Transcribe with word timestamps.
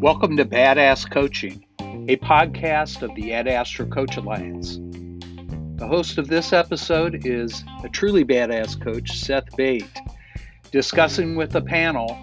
Welcome 0.00 0.36
to 0.36 0.44
Badass 0.44 1.08
Coaching, 1.08 1.64
a 1.78 2.16
podcast 2.16 3.02
of 3.02 3.14
the 3.14 3.32
Ad 3.34 3.46
Astra 3.46 3.86
Coach 3.86 4.16
Alliance. 4.16 4.80
The 5.76 5.86
host 5.86 6.18
of 6.18 6.26
this 6.26 6.52
episode 6.52 7.24
is 7.24 7.62
a 7.84 7.88
truly 7.88 8.24
badass 8.24 8.82
coach, 8.82 9.16
Seth 9.16 9.56
Bate, 9.56 10.00
discussing 10.72 11.36
with 11.36 11.52
the 11.52 11.62
panel 11.62 12.18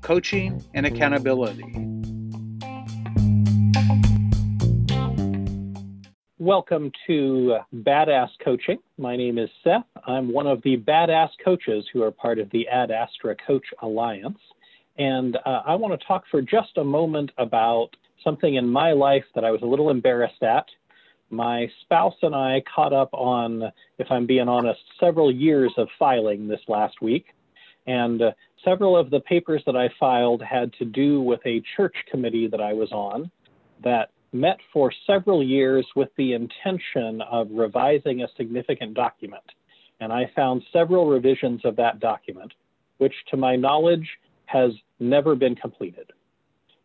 coaching 0.00 0.64
and 0.72 0.86
accountability. 0.86 1.97
Welcome 6.48 6.92
to 7.06 7.58
Badass 7.74 8.30
Coaching. 8.42 8.78
My 8.96 9.16
name 9.16 9.36
is 9.36 9.50
Seth. 9.62 9.84
I'm 10.06 10.32
one 10.32 10.46
of 10.46 10.62
the 10.62 10.78
badass 10.78 11.28
coaches 11.44 11.84
who 11.92 12.02
are 12.02 12.10
part 12.10 12.38
of 12.38 12.48
the 12.52 12.66
Ad 12.68 12.90
Astra 12.90 13.36
Coach 13.46 13.66
Alliance. 13.82 14.38
And 14.96 15.36
uh, 15.44 15.60
I 15.66 15.74
want 15.74 16.00
to 16.00 16.06
talk 16.06 16.24
for 16.30 16.40
just 16.40 16.78
a 16.78 16.84
moment 16.84 17.32
about 17.36 17.90
something 18.24 18.54
in 18.54 18.66
my 18.66 18.92
life 18.92 19.26
that 19.34 19.44
I 19.44 19.50
was 19.50 19.60
a 19.60 19.66
little 19.66 19.90
embarrassed 19.90 20.42
at. 20.42 20.64
My 21.28 21.70
spouse 21.82 22.16
and 22.22 22.34
I 22.34 22.62
caught 22.74 22.94
up 22.94 23.10
on, 23.12 23.64
if 23.98 24.06
I'm 24.10 24.24
being 24.24 24.48
honest, 24.48 24.80
several 24.98 25.30
years 25.30 25.74
of 25.76 25.88
filing 25.98 26.48
this 26.48 26.62
last 26.66 27.02
week. 27.02 27.26
And 27.86 28.22
uh, 28.22 28.30
several 28.64 28.96
of 28.96 29.10
the 29.10 29.20
papers 29.20 29.62
that 29.66 29.76
I 29.76 29.90
filed 30.00 30.40
had 30.42 30.72
to 30.78 30.86
do 30.86 31.20
with 31.20 31.40
a 31.44 31.62
church 31.76 31.96
committee 32.10 32.48
that 32.48 32.62
I 32.62 32.72
was 32.72 32.90
on 32.90 33.30
that 33.84 34.12
met 34.32 34.58
for 34.72 34.92
several 35.06 35.42
years 35.42 35.86
with 35.96 36.10
the 36.16 36.34
intention 36.34 37.22
of 37.22 37.48
revising 37.50 38.22
a 38.22 38.28
significant 38.36 38.94
document. 38.94 39.42
And 40.00 40.12
I 40.12 40.30
found 40.36 40.62
several 40.72 41.08
revisions 41.08 41.64
of 41.64 41.76
that 41.76 42.00
document, 42.00 42.52
which 42.98 43.14
to 43.30 43.36
my 43.36 43.56
knowledge 43.56 44.08
has 44.46 44.72
never 45.00 45.34
been 45.34 45.54
completed. 45.54 46.10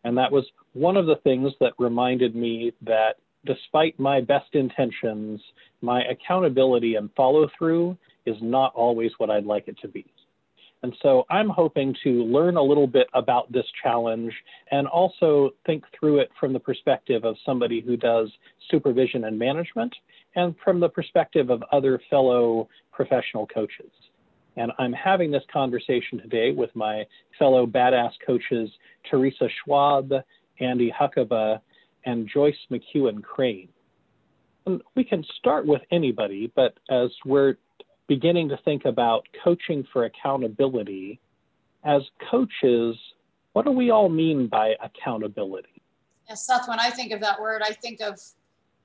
And 0.04 0.16
that 0.18 0.32
was 0.32 0.44
one 0.72 0.96
of 0.96 1.06
the 1.06 1.16
things 1.16 1.52
that 1.60 1.72
reminded 1.78 2.34
me 2.34 2.72
that 2.82 3.16
despite 3.46 3.98
my 3.98 4.20
best 4.20 4.54
intentions, 4.54 5.40
my 5.80 6.02
accountability 6.04 6.96
and 6.96 7.10
follow 7.16 7.48
through 7.58 7.96
is 8.26 8.36
not 8.40 8.72
always 8.74 9.12
what 9.18 9.30
I'd 9.30 9.44
like 9.44 9.68
it 9.68 9.78
to 9.82 9.88
be. 9.88 10.06
And 10.84 10.94
so 11.00 11.24
I'm 11.30 11.48
hoping 11.48 11.96
to 12.04 12.24
learn 12.24 12.58
a 12.58 12.62
little 12.62 12.86
bit 12.86 13.06
about 13.14 13.50
this 13.50 13.64
challenge 13.82 14.34
and 14.70 14.86
also 14.86 15.52
think 15.64 15.82
through 15.98 16.18
it 16.18 16.30
from 16.38 16.52
the 16.52 16.60
perspective 16.60 17.24
of 17.24 17.36
somebody 17.46 17.80
who 17.80 17.96
does 17.96 18.28
supervision 18.70 19.24
and 19.24 19.38
management 19.38 19.94
and 20.36 20.54
from 20.62 20.80
the 20.80 20.88
perspective 20.90 21.48
of 21.48 21.64
other 21.72 21.98
fellow 22.10 22.68
professional 22.92 23.46
coaches. 23.46 23.90
And 24.58 24.72
I'm 24.78 24.92
having 24.92 25.30
this 25.30 25.42
conversation 25.50 26.18
today 26.18 26.52
with 26.52 26.68
my 26.76 27.04
fellow 27.38 27.64
badass 27.64 28.12
coaches, 28.26 28.68
Teresa 29.10 29.48
Schwab, 29.64 30.12
Andy 30.60 30.92
Huckaba, 30.92 31.60
and 32.04 32.28
Joyce 32.28 32.58
McEwen 32.70 33.22
Crane. 33.22 33.70
And 34.66 34.82
we 34.94 35.04
can 35.04 35.24
start 35.38 35.66
with 35.66 35.80
anybody, 35.90 36.52
but 36.54 36.78
as 36.90 37.08
we're 37.24 37.56
beginning 38.06 38.48
to 38.50 38.56
think 38.58 38.84
about 38.84 39.26
coaching 39.42 39.86
for 39.92 40.04
accountability, 40.04 41.20
as 41.84 42.02
coaches, 42.30 42.96
what 43.52 43.64
do 43.64 43.70
we 43.70 43.90
all 43.90 44.08
mean 44.08 44.46
by 44.46 44.74
accountability? 44.82 45.82
Yeah, 46.28 46.34
Seth, 46.34 46.68
when 46.68 46.80
I 46.80 46.90
think 46.90 47.12
of 47.12 47.20
that 47.20 47.40
word, 47.40 47.62
I 47.64 47.72
think 47.72 48.00
of 48.00 48.20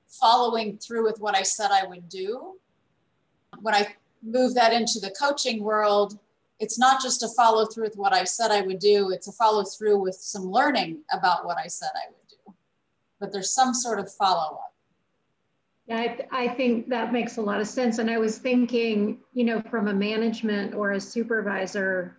following 0.06 0.76
through 0.78 1.04
with 1.04 1.20
what 1.20 1.34
I 1.34 1.42
said 1.42 1.70
I 1.70 1.86
would 1.86 2.08
do. 2.08 2.56
When 3.60 3.74
I 3.74 3.94
move 4.22 4.54
that 4.54 4.72
into 4.72 5.00
the 5.00 5.14
coaching 5.18 5.62
world, 5.62 6.18
it's 6.58 6.78
not 6.78 7.00
just 7.00 7.20
to 7.20 7.28
follow 7.28 7.64
through 7.66 7.84
with 7.84 7.96
what 7.96 8.12
I 8.12 8.24
said 8.24 8.50
I 8.50 8.60
would 8.60 8.78
do, 8.78 9.10
it's 9.10 9.28
a 9.28 9.32
follow 9.32 9.64
through 9.64 9.98
with 9.98 10.16
some 10.16 10.44
learning 10.44 10.98
about 11.12 11.46
what 11.46 11.56
I 11.56 11.66
said 11.66 11.88
I 11.94 12.10
would 12.10 12.28
do. 12.28 12.54
But 13.18 13.32
there's 13.32 13.54
some 13.54 13.72
sort 13.72 13.98
of 13.98 14.12
follow 14.12 14.56
up. 14.56 14.69
Yeah, 15.90 16.14
I, 16.30 16.44
I 16.44 16.48
think 16.48 16.88
that 16.88 17.12
makes 17.12 17.36
a 17.36 17.42
lot 17.42 17.60
of 17.60 17.66
sense. 17.66 17.98
And 17.98 18.08
I 18.08 18.18
was 18.18 18.38
thinking, 18.38 19.18
you 19.32 19.42
know, 19.42 19.60
from 19.60 19.88
a 19.88 19.92
management 19.92 20.72
or 20.72 20.92
a 20.92 21.00
supervisor 21.00 22.16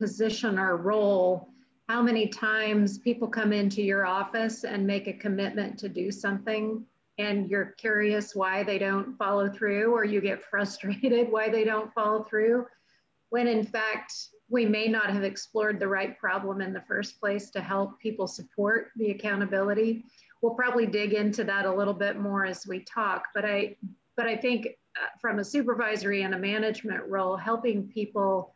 position 0.00 0.56
or 0.56 0.76
role, 0.76 1.48
how 1.88 2.00
many 2.00 2.28
times 2.28 2.98
people 2.98 3.26
come 3.26 3.52
into 3.52 3.82
your 3.82 4.06
office 4.06 4.62
and 4.62 4.86
make 4.86 5.08
a 5.08 5.12
commitment 5.12 5.80
to 5.80 5.88
do 5.88 6.12
something 6.12 6.86
and 7.18 7.50
you're 7.50 7.74
curious 7.76 8.36
why 8.36 8.62
they 8.62 8.78
don't 8.78 9.18
follow 9.18 9.50
through 9.50 9.92
or 9.92 10.04
you 10.04 10.20
get 10.20 10.42
frustrated 10.50 11.30
why 11.30 11.48
they 11.48 11.64
don't 11.64 11.92
follow 11.92 12.22
through 12.22 12.64
when 13.30 13.46
in 13.46 13.64
fact 13.64 14.14
we 14.48 14.64
may 14.64 14.86
not 14.86 15.10
have 15.10 15.24
explored 15.24 15.78
the 15.78 15.86
right 15.86 16.18
problem 16.18 16.60
in 16.60 16.72
the 16.72 16.80
first 16.88 17.20
place 17.20 17.50
to 17.50 17.60
help 17.60 17.98
people 18.00 18.26
support 18.26 18.90
the 18.96 19.10
accountability 19.10 20.04
we'll 20.42 20.54
probably 20.54 20.86
dig 20.86 21.14
into 21.14 21.44
that 21.44 21.64
a 21.64 21.74
little 21.74 21.94
bit 21.94 22.18
more 22.18 22.44
as 22.44 22.66
we 22.66 22.80
talk 22.80 23.28
but 23.34 23.44
i 23.44 23.74
but 24.16 24.26
i 24.26 24.36
think 24.36 24.66
uh, 24.66 25.06
from 25.20 25.38
a 25.38 25.44
supervisory 25.44 26.22
and 26.22 26.34
a 26.34 26.38
management 26.38 27.02
role 27.08 27.36
helping 27.36 27.88
people 27.88 28.54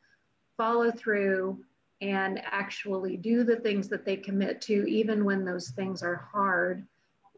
follow 0.57 0.91
through 0.91 1.59
and 2.03 2.41
actually 2.45 3.17
do 3.17 3.43
the 3.43 3.57
things 3.57 3.89
that 3.89 4.05
they 4.05 4.17
commit 4.17 4.61
to 4.61 4.87
even 4.87 5.25
when 5.25 5.45
those 5.45 5.71
things 5.71 6.03
are 6.03 6.29
hard 6.31 6.87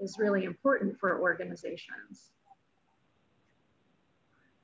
is 0.01 0.17
really 0.19 0.45
important 0.45 0.99
for 0.99 1.21
organizations. 1.21 2.31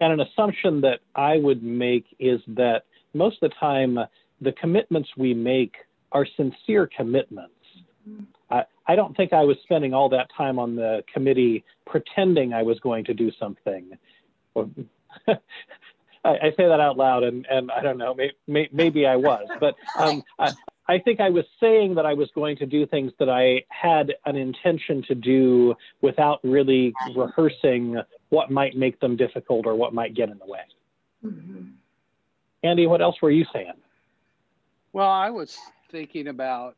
And 0.00 0.12
an 0.12 0.20
assumption 0.20 0.80
that 0.82 1.00
I 1.14 1.38
would 1.38 1.62
make 1.62 2.04
is 2.18 2.40
that 2.48 2.84
most 3.14 3.42
of 3.42 3.50
the 3.50 3.56
time, 3.60 3.98
the 4.40 4.52
commitments 4.52 5.08
we 5.16 5.34
make 5.34 5.74
are 6.12 6.26
sincere 6.36 6.88
commitments. 6.96 7.53
I, 8.50 8.64
I 8.86 8.96
don't 8.96 9.16
think 9.16 9.32
I 9.32 9.44
was 9.44 9.56
spending 9.62 9.94
all 9.94 10.08
that 10.10 10.28
time 10.36 10.58
on 10.58 10.76
the 10.76 11.04
committee 11.12 11.64
pretending 11.86 12.52
I 12.52 12.62
was 12.62 12.78
going 12.80 13.04
to 13.06 13.14
do 13.14 13.30
something. 13.38 13.96
I, 14.56 15.36
I, 16.24 16.50
say 16.56 16.66
that 16.68 16.80
out 16.80 16.96
loud, 16.96 17.22
and, 17.22 17.46
and 17.50 17.70
I 17.70 17.82
don't 17.82 17.98
know, 17.98 18.14
may, 18.46 18.68
maybe 18.72 19.06
I 19.06 19.16
was, 19.16 19.46
but 19.60 19.74
um, 19.98 20.22
I, 20.38 20.52
I 20.86 20.98
think 20.98 21.20
I 21.20 21.30
was 21.30 21.44
saying 21.60 21.94
that 21.96 22.06
I 22.06 22.14
was 22.14 22.30
going 22.34 22.56
to 22.58 22.66
do 22.66 22.86
things 22.86 23.12
that 23.18 23.28
I 23.28 23.64
had 23.68 24.14
an 24.26 24.36
intention 24.36 25.02
to 25.08 25.14
do 25.14 25.74
without 26.02 26.40
really 26.44 26.92
rehearsing 27.16 28.00
what 28.28 28.50
might 28.50 28.76
make 28.76 29.00
them 29.00 29.16
difficult 29.16 29.66
or 29.66 29.74
what 29.74 29.94
might 29.94 30.14
get 30.14 30.28
in 30.28 30.38
the 30.38 30.46
way. 30.46 30.60
Mm-hmm. 31.24 31.68
Andy, 32.62 32.86
what 32.86 33.00
else 33.00 33.16
were 33.22 33.30
you 33.30 33.44
saying? 33.52 33.72
Well, 34.92 35.10
I 35.10 35.30
was 35.30 35.58
thinking 35.90 36.28
about 36.28 36.76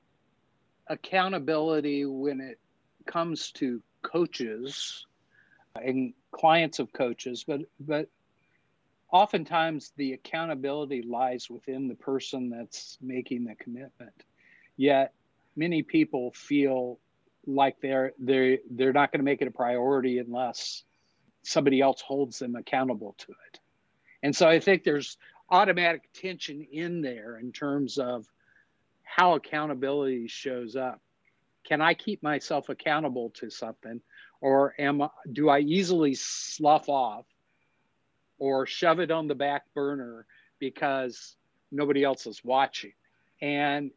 accountability 0.89 2.05
when 2.05 2.41
it 2.41 2.59
comes 3.07 3.53
to 3.53 3.83
coaches 4.03 5.07
and 5.75 6.15
clients 6.31 6.79
of 6.79 6.93
coaches, 6.93 7.45
but 7.47 7.61
but 7.81 8.09
oftentimes 9.11 9.93
the 9.97 10.13
accountability 10.13 11.03
lies 11.03 11.49
within 11.49 11.89
the 11.89 11.95
person 11.95 12.51
that's 12.51 12.99
making 13.01 13.45
the 13.45 13.55
commitment. 13.55 14.25
Yet 14.77 15.13
many 15.55 15.83
people 15.83 16.33
feel 16.33 16.99
like 17.47 17.81
they're 17.81 18.13
they're 18.19 18.59
they're 18.71 18.93
not 18.93 19.13
going 19.13 19.21
to 19.21 19.25
make 19.25 19.43
it 19.43 19.49
a 19.49 19.53
priority 19.53 20.19
unless 20.19 20.85
somebody 21.43 21.81
else 21.81 22.01
holds 22.01 22.39
them 22.39 22.57
accountable 22.57 23.15
to 23.19 23.33
it. 23.33 23.61
And 24.23 24.35
so 24.35 24.49
i 24.49 24.59
think 24.59 24.83
there's 24.83 25.17
automatic 25.51 26.09
tension 26.13 26.67
in 26.73 27.03
there 27.03 27.39
in 27.39 27.53
terms 27.53 27.99
of 27.99 28.27
how 29.17 29.35
accountability 29.35 30.29
shows 30.29 30.77
up 30.77 31.01
can 31.67 31.81
i 31.81 31.95
keep 31.95 32.23
myself 32.23 32.69
accountable 32.69 33.31
to 33.31 33.51
something 33.51 34.01
or 34.41 34.75
am 34.79 35.03
do 35.33 35.49
i 35.49 35.61
easily 35.61 36.15
slough 36.15 36.89
off 36.89 37.25
or 38.39 38.67
shove 38.67 39.01
it 39.01 39.11
on 39.11 39.27
the 39.27 39.35
back 39.35 39.63
burner 39.75 40.27
because 40.59 41.37
nobody 41.73 42.05
else 42.05 42.27
is 42.27 42.45
watching. 42.45 42.93
And 43.41 43.91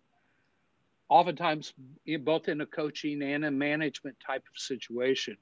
oftentimes, 1.10 1.74
both 2.22 2.48
in 2.48 2.62
a 2.62 2.66
coaching 2.66 3.22
and 3.22 3.46
a 3.46 3.52
management 3.52 4.18
type 4.26 4.44
of 4.54 4.60
situation, 4.60 5.38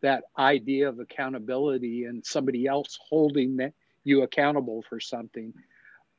that 0.00 0.24
idea 0.36 0.88
of 0.88 0.98
accountability 0.98 2.04
and 2.04 2.24
somebody 2.24 2.66
else 2.66 2.98
holding 3.08 3.72
you 4.04 4.22
accountable 4.22 4.84
for 4.88 4.98
something 4.98 5.52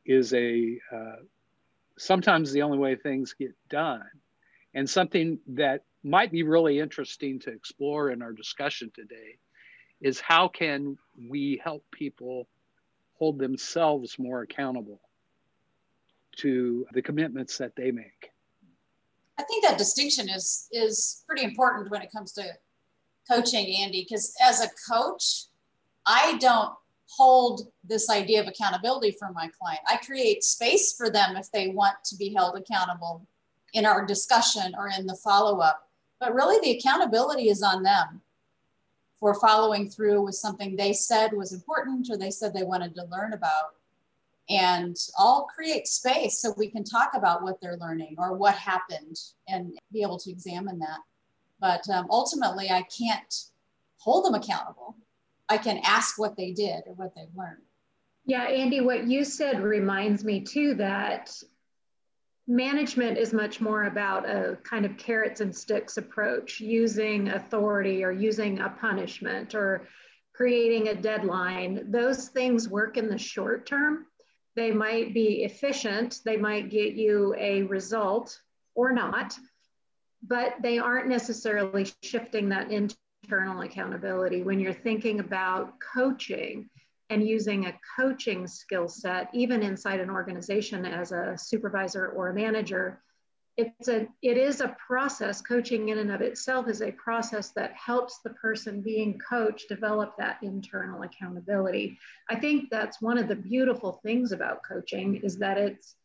is 0.05 0.33
a 0.33 0.79
uh, 0.91 1.15
sometimes 1.97 2.51
the 2.51 2.61
only 2.61 2.77
way 2.77 2.95
things 2.95 3.33
get 3.33 3.53
done. 3.69 4.03
And 4.73 4.89
something 4.89 5.39
that 5.49 5.83
might 6.03 6.31
be 6.31 6.43
really 6.43 6.79
interesting 6.79 7.39
to 7.39 7.51
explore 7.51 8.09
in 8.09 8.21
our 8.21 8.33
discussion 8.33 8.91
today 8.93 9.37
is 10.01 10.19
how 10.19 10.47
can 10.47 10.97
we 11.29 11.61
help 11.63 11.83
people 11.91 12.47
hold 13.17 13.39
themselves 13.39 14.19
more 14.19 14.41
accountable 14.41 14.99
to 16.35 16.85
the 16.93 17.01
commitments 17.01 17.57
that 17.57 17.75
they 17.75 17.91
make 17.91 18.31
i 19.37 19.43
think 19.43 19.63
that 19.63 19.77
distinction 19.77 20.27
is 20.29 20.67
is 20.71 21.23
pretty 21.27 21.43
important 21.43 21.89
when 21.91 22.01
it 22.01 22.11
comes 22.11 22.33
to 22.33 22.43
coaching 23.29 23.75
andy 23.81 24.03
because 24.03 24.33
as 24.43 24.61
a 24.61 24.69
coach 24.91 25.45
i 26.07 26.37
don't 26.39 26.73
hold 27.15 27.67
this 27.83 28.09
idea 28.09 28.41
of 28.41 28.47
accountability 28.47 29.11
for 29.11 29.31
my 29.31 29.49
client. 29.59 29.81
I 29.87 29.97
create 29.97 30.43
space 30.43 30.93
for 30.93 31.09
them 31.09 31.35
if 31.35 31.51
they 31.51 31.69
want 31.69 31.95
to 32.05 32.15
be 32.15 32.33
held 32.33 32.57
accountable 32.57 33.25
in 33.73 33.85
our 33.85 34.05
discussion 34.05 34.73
or 34.77 34.89
in 34.89 35.05
the 35.05 35.15
follow 35.15 35.59
up. 35.59 35.89
But 36.19 36.33
really, 36.33 36.59
the 36.61 36.77
accountability 36.77 37.49
is 37.49 37.61
on 37.61 37.83
them 37.83 38.21
for 39.19 39.35
following 39.35 39.89
through 39.89 40.21
with 40.21 40.35
something 40.35 40.75
they 40.75 40.93
said 40.93 41.33
was 41.33 41.53
important 41.53 42.09
or 42.09 42.17
they 42.17 42.31
said 42.31 42.53
they 42.53 42.63
wanted 42.63 42.95
to 42.95 43.05
learn 43.05 43.33
about. 43.33 43.75
And 44.49 44.97
I'll 45.17 45.43
create 45.43 45.87
space 45.87 46.39
so 46.39 46.53
we 46.57 46.69
can 46.69 46.83
talk 46.83 47.11
about 47.15 47.43
what 47.43 47.61
they're 47.61 47.77
learning 47.77 48.15
or 48.17 48.35
what 48.35 48.55
happened 48.55 49.17
and 49.47 49.77
be 49.91 50.01
able 50.01 50.19
to 50.19 50.31
examine 50.31 50.79
that. 50.79 50.99
But 51.61 51.89
um, 51.89 52.07
ultimately, 52.09 52.69
I 52.69 52.83
can't 52.83 53.33
hold 53.97 54.25
them 54.25 54.35
accountable. 54.35 54.97
I 55.53 55.57
can 55.59 55.79
ask 55.83 56.17
what 56.17 56.35
they 56.35 56.51
did 56.51 56.81
or 56.87 56.93
what 56.93 57.13
they've 57.15 57.27
learned. 57.35 57.61
Yeah, 58.25 58.45
Andy, 58.45 58.81
what 58.81 59.05
you 59.05 59.23
said 59.23 59.61
reminds 59.61 60.23
me 60.23 60.41
too 60.41 60.73
that 60.75 61.31
management 62.47 63.19
is 63.19 63.33
much 63.33 63.61
more 63.61 63.83
about 63.83 64.27
a 64.27 64.57
kind 64.63 64.83
of 64.83 64.97
carrots 64.97 65.41
and 65.41 65.55
sticks 65.55 65.97
approach, 65.97 66.59
using 66.59 67.27
authority 67.27 68.03
or 68.03 68.11
using 68.11 68.61
a 68.61 68.69
punishment 68.69 69.53
or 69.53 69.87
creating 70.33 70.87
a 70.87 70.95
deadline. 70.95 71.91
Those 71.91 72.29
things 72.29 72.67
work 72.67 72.97
in 72.97 73.07
the 73.07 73.19
short 73.19 73.67
term. 73.67 74.07
They 74.55 74.71
might 74.71 75.13
be 75.13 75.43
efficient, 75.43 76.21
they 76.25 76.37
might 76.37 76.71
get 76.71 76.93
you 76.95 77.35
a 77.37 77.61
result 77.61 78.39
or 78.73 78.91
not, 78.91 79.37
but 80.27 80.55
they 80.63 80.79
aren't 80.79 81.09
necessarily 81.09 81.85
shifting 82.01 82.49
that 82.49 82.71
internal 83.23 83.61
accountability. 83.61 84.43
When 84.43 84.59
you're 84.59 84.73
thinking 84.73 85.19
about 85.19 85.73
coaching, 85.79 86.69
and 87.09 87.27
using 87.27 87.65
a 87.67 87.79
coaching 87.95 88.47
skill 88.47 88.87
set, 88.87 89.29
even 89.33 89.61
inside 89.61 89.99
an 89.99 90.09
organization 90.09 90.85
as 90.85 91.11
a 91.11 91.37
supervisor 91.37 92.07
or 92.07 92.29
a 92.29 92.33
manager, 92.33 93.01
it's 93.55 93.87
a 93.87 94.07
it 94.23 94.37
is 94.37 94.61
a 94.61 94.75
process 94.87 95.39
coaching 95.39 95.89
in 95.89 95.99
and 95.99 96.11
of 96.11 96.21
itself 96.21 96.67
is 96.67 96.81
a 96.81 96.91
process 96.93 97.51
that 97.51 97.71
helps 97.73 98.19
the 98.23 98.31
person 98.31 98.81
being 98.81 99.19
coached 99.29 99.69
develop 99.69 100.15
that 100.17 100.39
internal 100.41 101.03
accountability 101.03 101.99
i 102.31 102.35
think 102.35 102.67
that's 102.71 102.99
one 102.99 103.19
of 103.19 103.27
the 103.27 103.35
beautiful 103.35 103.99
things 104.01 104.31
about 104.31 104.63
coaching 104.67 105.17
is 105.17 105.37
that 105.37 105.59
it's 105.59 105.95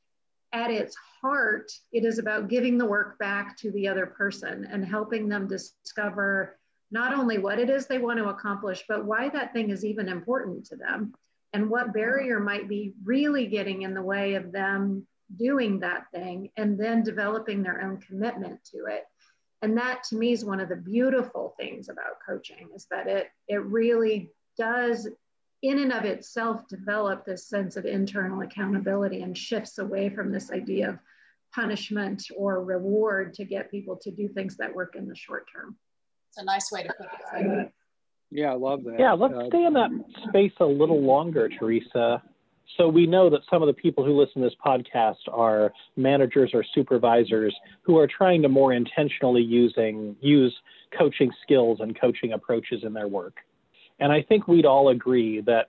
at 0.53 0.71
its 0.71 0.95
heart 1.23 1.73
it 1.91 2.05
is 2.05 2.19
about 2.19 2.49
giving 2.49 2.77
the 2.77 2.85
work 2.85 3.19
back 3.19 3.57
to 3.57 3.71
the 3.71 3.89
other 3.89 4.05
person 4.05 4.69
and 4.71 4.85
helping 4.85 5.27
them 5.27 5.49
discover 5.49 6.58
not 6.91 7.13
only 7.13 7.39
what 7.39 7.59
it 7.59 7.69
is 7.69 7.87
they 7.87 7.99
want 7.99 8.19
to 8.19 8.29
accomplish, 8.29 8.85
but 8.89 9.05
why 9.05 9.29
that 9.29 9.53
thing 9.53 9.71
is 9.71 9.85
even 9.85 10.09
important 10.09 10.65
to 10.67 10.77
them 10.77 11.15
and 11.53 11.69
what 11.69 11.85
mm-hmm. 11.85 11.93
barrier 11.93 12.41
might 12.41 12.69
be 12.69 12.95
really 13.05 13.47
getting 13.47 13.83
in 13.83 13.95
the 13.95 14.03
way 14.03 14.35
of 14.35 14.53
them 14.53 15.07
doing 15.37 15.81
that 15.81 16.11
thing 16.13 16.51
and 16.57 16.79
then 16.79 17.03
developing 17.03 17.63
their 17.63 17.83
own 17.83 17.99
commitment 17.99 18.63
to 18.65 18.87
it. 18.87 19.05
And 19.61 19.77
that 19.77 20.05
to 20.05 20.17
me 20.17 20.33
is 20.33 20.45
one 20.45 20.61
of 20.61 20.69
the 20.69 20.77
beautiful 20.77 21.55
things 21.59 21.89
about 21.89 22.21
coaching 22.27 22.69
is 22.75 22.87
that 22.91 23.09
it, 23.09 23.29
it 23.49 23.63
really 23.65 24.31
does 24.57 25.09
in 25.63 25.79
and 25.81 25.93
of 25.93 26.05
itself 26.05 26.67
develop 26.69 27.25
this 27.25 27.49
sense 27.49 27.77
of 27.77 27.85
internal 27.85 28.43
accountability 28.43 29.23
and 29.23 29.37
shifts 29.37 29.79
away 29.79 30.09
from 30.09 30.31
this 30.31 30.53
idea 30.53 30.91
of 30.91 30.99
punishment 31.53 32.23
or 32.37 32.63
reward 32.63 33.35
to 33.35 33.45
get 33.45 33.71
people 33.71 33.97
to 33.97 34.11
do 34.13 34.29
things 34.29 34.57
that 34.57 34.75
work 34.75 34.95
in 34.95 35.09
the 35.09 35.17
short 35.17 35.47
term. 35.53 35.77
It's 36.29 36.39
a 36.39 36.45
nice 36.45 36.71
way 36.71 36.83
to 36.85 36.93
put 36.93 37.07
it. 37.41 37.73
Yeah, 38.31 38.53
I 38.53 38.57
love 38.57 38.85
that. 38.85 38.97
Yeah, 38.99 39.13
let's 39.13 39.35
uh, 39.35 39.47
stay 39.49 39.65
in 39.65 39.73
that 39.73 39.91
space 40.29 40.53
a 40.61 40.65
little 40.65 41.01
longer, 41.01 41.49
Teresa. 41.49 42.23
So 42.77 42.87
we 42.87 43.07
know 43.07 43.31
that 43.31 43.41
some 43.51 43.63
of 43.63 43.67
the 43.67 43.73
people 43.73 44.05
who 44.05 44.19
listen 44.19 44.43
to 44.43 44.49
this 44.49 44.57
podcast 44.65 45.17
are 45.33 45.73
managers 45.97 46.51
or 46.53 46.65
supervisors 46.75 47.55
who 47.83 47.97
are 47.97 48.07
trying 48.07 48.43
to 48.43 48.49
more 48.49 48.75
intentionally 48.75 49.43
using 49.43 50.15
use 50.21 50.55
coaching 50.97 51.31
skills 51.43 51.79
and 51.81 51.99
coaching 51.99 52.35
approaches 52.35 52.85
in 52.85 52.93
their 52.93 53.09
work. 53.09 53.37
And 54.01 54.13
I 54.13 54.23
think 54.23 54.47
we'd 54.47 54.67
all 54.67 54.91
agree 54.91 55.41
that 55.43 55.69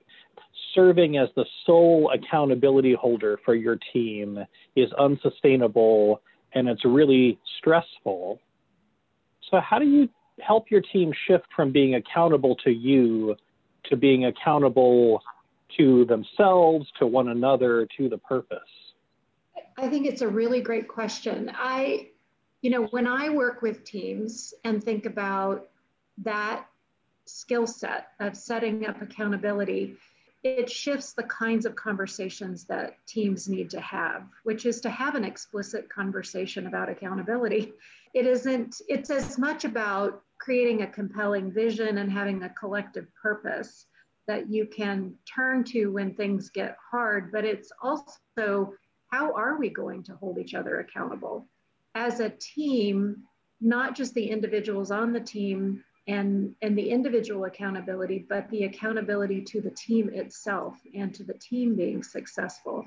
serving 0.76 1.18
as 1.18 1.30
the 1.36 1.46
sole 1.66 2.12
accountability 2.14 2.94
holder 2.94 3.40
for 3.46 3.56
your 3.56 3.78
team 3.94 4.38
is 4.76 4.92
unsustainable 5.00 6.22
and 6.54 6.68
it's 6.68 6.84
really 6.86 7.40
stressful. 7.58 8.40
So 9.50 9.60
how 9.62 9.80
do 9.80 9.86
you 9.86 10.10
help 10.42 10.72
your 10.72 10.82
team 10.82 11.14
shift 11.28 11.46
from 11.56 11.72
being 11.72 11.96
accountable 11.96 12.56
to 12.64 12.72
you 12.72 13.36
to 13.86 13.96
being 13.96 14.26
accountable 14.26 15.22
to 15.78 16.06
themselves, 16.06 16.88
to 17.00 17.08
one 17.08 17.30
another, 17.30 17.88
to 17.98 18.10
the 18.10 18.18
purpose? 18.18 18.60
I 19.78 19.88
think 19.88 20.06
it's 20.06 20.22
a 20.22 20.28
really 20.28 20.62
great 20.62 20.88
question. 20.88 21.52
I, 21.54 22.10
you 22.62 22.70
know, 22.70 22.86
when 22.88 23.08
I 23.08 23.30
work 23.30 23.62
with 23.62 23.84
teams 23.84 24.54
and 24.64 24.84
think 24.84 25.06
about 25.06 25.70
that 26.20 26.66
skill 27.26 27.68
set 27.68 28.10
of 28.20 28.36
setting 28.36 28.86
up 28.86 29.02
accountability, 29.02 29.96
it 30.44 30.70
shifts 30.70 31.14
the 31.14 31.24
kinds 31.24 31.66
of 31.66 31.76
conversations 31.76 32.64
that 32.66 32.96
teams 33.06 33.50
need 33.50 33.70
to 33.70 33.82
have, 33.82 34.24
which 34.44 34.66
is 34.66 34.80
to 34.82 34.90
have 34.90 35.16
an 35.16 35.26
explicit 35.26 35.90
conversation 35.90 36.68
about 36.68 36.90
accountability. 36.90 37.74
It 38.14 38.26
isn't, 38.26 38.82
it's 38.88 39.10
as 39.10 39.38
much 39.38 39.66
about 39.66 40.22
creating 40.38 40.82
a 40.82 40.88
compelling 40.88 41.52
vision 41.52 41.98
and 41.98 42.12
having 42.12 42.44
a 42.44 42.50
collective 42.50 43.08
purpose 43.22 43.86
that 44.28 44.50
you 44.50 44.66
can 44.66 45.14
turn 45.26 45.64
to 45.66 45.88
when 45.88 46.14
things 46.14 46.50
get 46.50 46.78
hard, 46.92 47.32
but 47.32 47.44
it's 47.44 47.72
also 47.82 48.74
how 49.08 49.34
are 49.34 49.58
we 49.58 49.70
going 49.70 50.04
to 50.04 50.16
hold 50.16 50.38
each 50.38 50.54
other 50.54 50.80
accountable? 50.80 51.48
As 51.96 52.20
a 52.20 52.30
team, 52.30 53.24
not 53.60 53.96
just 53.96 54.14
the 54.14 54.30
individuals 54.30 54.92
on 54.92 55.12
the 55.12 55.20
team 55.20 55.84
and, 56.10 56.56
and 56.64 56.76
the 56.76 56.90
individual 56.90 57.46
accountability, 57.46 58.26
but 58.28 58.50
the 58.50 58.64
accountability 58.64 59.42
to 59.42 59.62
the 59.62 59.70
team 59.70 60.10
itself 60.12 60.76
and 60.96 61.14
to 61.14 61.24
the 61.24 61.36
team 61.36 61.76
being 61.76 62.02
successful. 62.02 62.84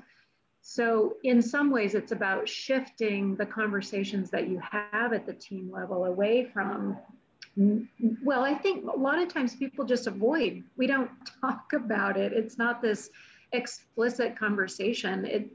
So, 0.61 1.15
in 1.23 1.41
some 1.41 1.71
ways, 1.71 1.95
it's 1.95 2.11
about 2.11 2.47
shifting 2.47 3.35
the 3.35 3.45
conversations 3.45 4.29
that 4.31 4.49
you 4.49 4.61
have 4.71 5.13
at 5.13 5.25
the 5.25 5.33
team 5.33 5.71
level 5.71 6.05
away 6.05 6.49
from 6.53 6.97
well, 7.55 8.43
I 8.43 8.55
think 8.55 8.85
a 8.91 8.97
lot 8.97 9.21
of 9.21 9.27
times 9.31 9.55
people 9.55 9.85
just 9.85 10.07
avoid. 10.07 10.63
We 10.75 10.87
don't 10.87 11.11
talk 11.41 11.73
about 11.73 12.17
it. 12.17 12.33
It's 12.33 12.57
not 12.57 12.81
this 12.81 13.09
explicit 13.51 14.37
conversation. 14.37 15.25
It, 15.25 15.49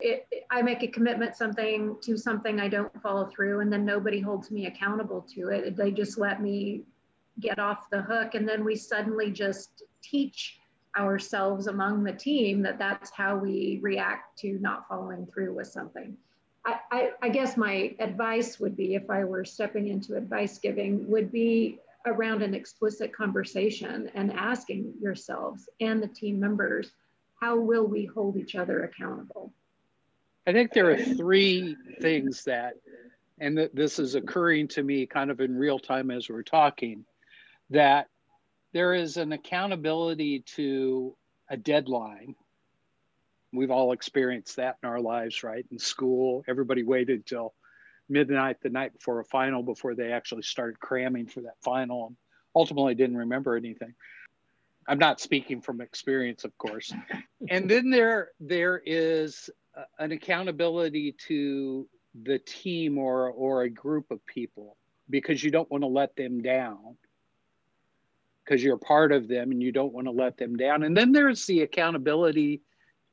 it, 0.00 0.26
I 0.50 0.62
make 0.62 0.82
a 0.82 0.88
commitment 0.88 1.36
something 1.36 1.96
to 2.02 2.16
something 2.16 2.60
I 2.60 2.68
don't 2.68 3.02
follow 3.02 3.26
through, 3.26 3.60
and 3.60 3.72
then 3.72 3.84
nobody 3.84 4.20
holds 4.20 4.50
me 4.50 4.66
accountable 4.66 5.26
to 5.34 5.48
it. 5.48 5.76
They 5.76 5.90
just 5.90 6.18
let 6.18 6.40
me 6.40 6.82
get 7.40 7.58
off 7.58 7.90
the 7.90 8.02
hook, 8.02 8.34
and 8.34 8.48
then 8.48 8.64
we 8.64 8.76
suddenly 8.76 9.30
just 9.30 9.82
teach 10.02 10.58
ourselves 10.96 11.66
among 11.66 12.04
the 12.04 12.12
team 12.12 12.62
that 12.62 12.78
that's 12.78 13.10
how 13.10 13.36
we 13.36 13.78
react 13.82 14.38
to 14.40 14.58
not 14.60 14.86
following 14.88 15.26
through 15.26 15.54
with 15.54 15.66
something. 15.66 16.16
I, 16.64 17.10
I, 17.20 17.28
guess 17.28 17.56
my 17.56 17.92
advice 17.98 18.60
would 18.60 18.76
be 18.76 18.94
if 18.94 19.10
I 19.10 19.24
were 19.24 19.44
stepping 19.44 19.88
into 19.88 20.16
advice 20.16 20.58
giving 20.58 21.10
would 21.10 21.32
be 21.32 21.80
around 22.06 22.42
an 22.42 22.54
explicit 22.54 23.12
conversation 23.12 24.08
and 24.14 24.32
asking 24.32 24.94
yourselves 25.00 25.68
and 25.80 26.00
the 26.00 26.06
team 26.06 26.38
members, 26.38 26.92
how 27.40 27.58
will 27.58 27.84
we 27.84 28.04
hold 28.04 28.36
each 28.36 28.54
other 28.54 28.84
accountable? 28.84 29.52
I 30.46 30.52
think 30.52 30.72
there 30.72 30.90
are 30.90 30.96
three 30.96 31.76
things 32.00 32.44
that, 32.44 32.74
and 33.40 33.58
that 33.58 33.74
this 33.74 33.98
is 33.98 34.14
occurring 34.14 34.68
to 34.68 34.84
me 34.84 35.06
kind 35.06 35.32
of 35.32 35.40
in 35.40 35.56
real 35.56 35.80
time 35.80 36.12
as 36.12 36.28
we're 36.28 36.42
talking, 36.44 37.04
that 37.72 38.08
there 38.72 38.94
is 38.94 39.16
an 39.16 39.32
accountability 39.32 40.40
to 40.56 41.14
a 41.48 41.56
deadline 41.56 42.34
We've 43.52 43.70
all 43.70 43.92
experienced 43.92 44.56
that 44.56 44.78
in 44.82 44.88
our 44.88 45.00
lives, 45.00 45.42
right? 45.42 45.66
In 45.70 45.78
school, 45.78 46.42
everybody 46.48 46.82
waited 46.82 47.26
till 47.26 47.52
midnight 48.08 48.56
the 48.62 48.70
night 48.70 48.94
before 48.94 49.20
a 49.20 49.24
final 49.24 49.62
before 49.62 49.94
they 49.94 50.10
actually 50.10 50.42
started 50.42 50.80
cramming 50.80 51.26
for 51.26 51.42
that 51.42 51.56
final 51.62 52.08
and 52.08 52.16
ultimately 52.54 52.94
didn't 52.94 53.16
remember 53.16 53.56
anything. 53.56 53.94
I'm 54.88 54.98
not 54.98 55.20
speaking 55.20 55.60
from 55.60 55.80
experience, 55.80 56.44
of 56.44 56.56
course. 56.56 56.92
and 57.48 57.70
then 57.70 57.90
there 57.90 58.30
there 58.40 58.82
is 58.84 59.50
an 59.98 60.12
accountability 60.12 61.14
to 61.28 61.86
the 62.22 62.38
team 62.38 62.98
or 62.98 63.30
or 63.30 63.62
a 63.62 63.70
group 63.70 64.10
of 64.10 64.24
people 64.26 64.76
because 65.10 65.44
you 65.44 65.50
don't 65.50 65.70
want 65.70 65.82
to 65.82 65.88
let 65.88 66.16
them 66.16 66.40
down 66.42 66.96
because 68.44 68.62
you're 68.62 68.76
part 68.76 69.12
of 69.12 69.28
them 69.28 69.50
and 69.50 69.62
you 69.62 69.72
don't 69.72 69.92
want 69.92 70.06
to 70.06 70.12
let 70.12 70.36
them 70.36 70.56
down. 70.56 70.82
And 70.82 70.96
then 70.96 71.12
there's 71.12 71.46
the 71.46 71.62
accountability 71.62 72.62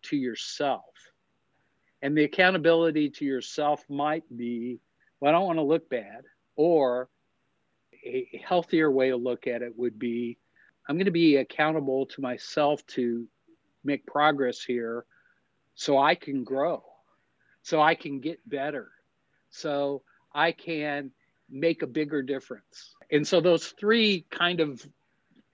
to 0.04 0.16
yourself. 0.16 0.86
And 2.02 2.18
the 2.18 2.24
accountability 2.24 3.10
to 3.12 3.26
yourself 3.26 3.84
might 3.90 4.24
be, 4.36 4.80
well, 5.20 5.30
I 5.30 5.34
don't 5.34 5.46
want 5.46 5.60
to 5.60 5.64
look 5.64 5.90
bad. 5.90 6.24
Or 6.56 7.10
a 8.06 8.42
healthier 8.46 8.90
way 8.90 9.10
to 9.10 9.18
look 9.18 9.48
at 9.48 9.62
it 9.62 9.78
would 9.78 10.00
be, 10.00 10.38
I'm 10.88 10.96
going 10.96 11.06
to 11.06 11.12
be 11.12 11.36
accountable 11.38 12.06
to 12.08 12.22
myself 12.22 12.86
to 12.88 13.28
make 13.84 14.06
progress 14.06 14.62
here 14.62 15.06
so 15.76 15.98
I 15.98 16.16
can 16.16 16.44
grow, 16.44 16.84
so 17.62 17.82
I 17.82 17.96
can 17.96 18.20
get 18.20 18.40
better, 18.50 18.90
so 19.50 20.02
I 20.34 20.52
can 20.52 21.12
make 21.50 21.82
a 21.82 21.88
bigger 21.88 22.22
difference. 22.22 22.96
And 23.12 23.28
so 23.28 23.42
those 23.42 23.68
three 23.68 24.26
kind 24.30 24.60
of 24.60 24.86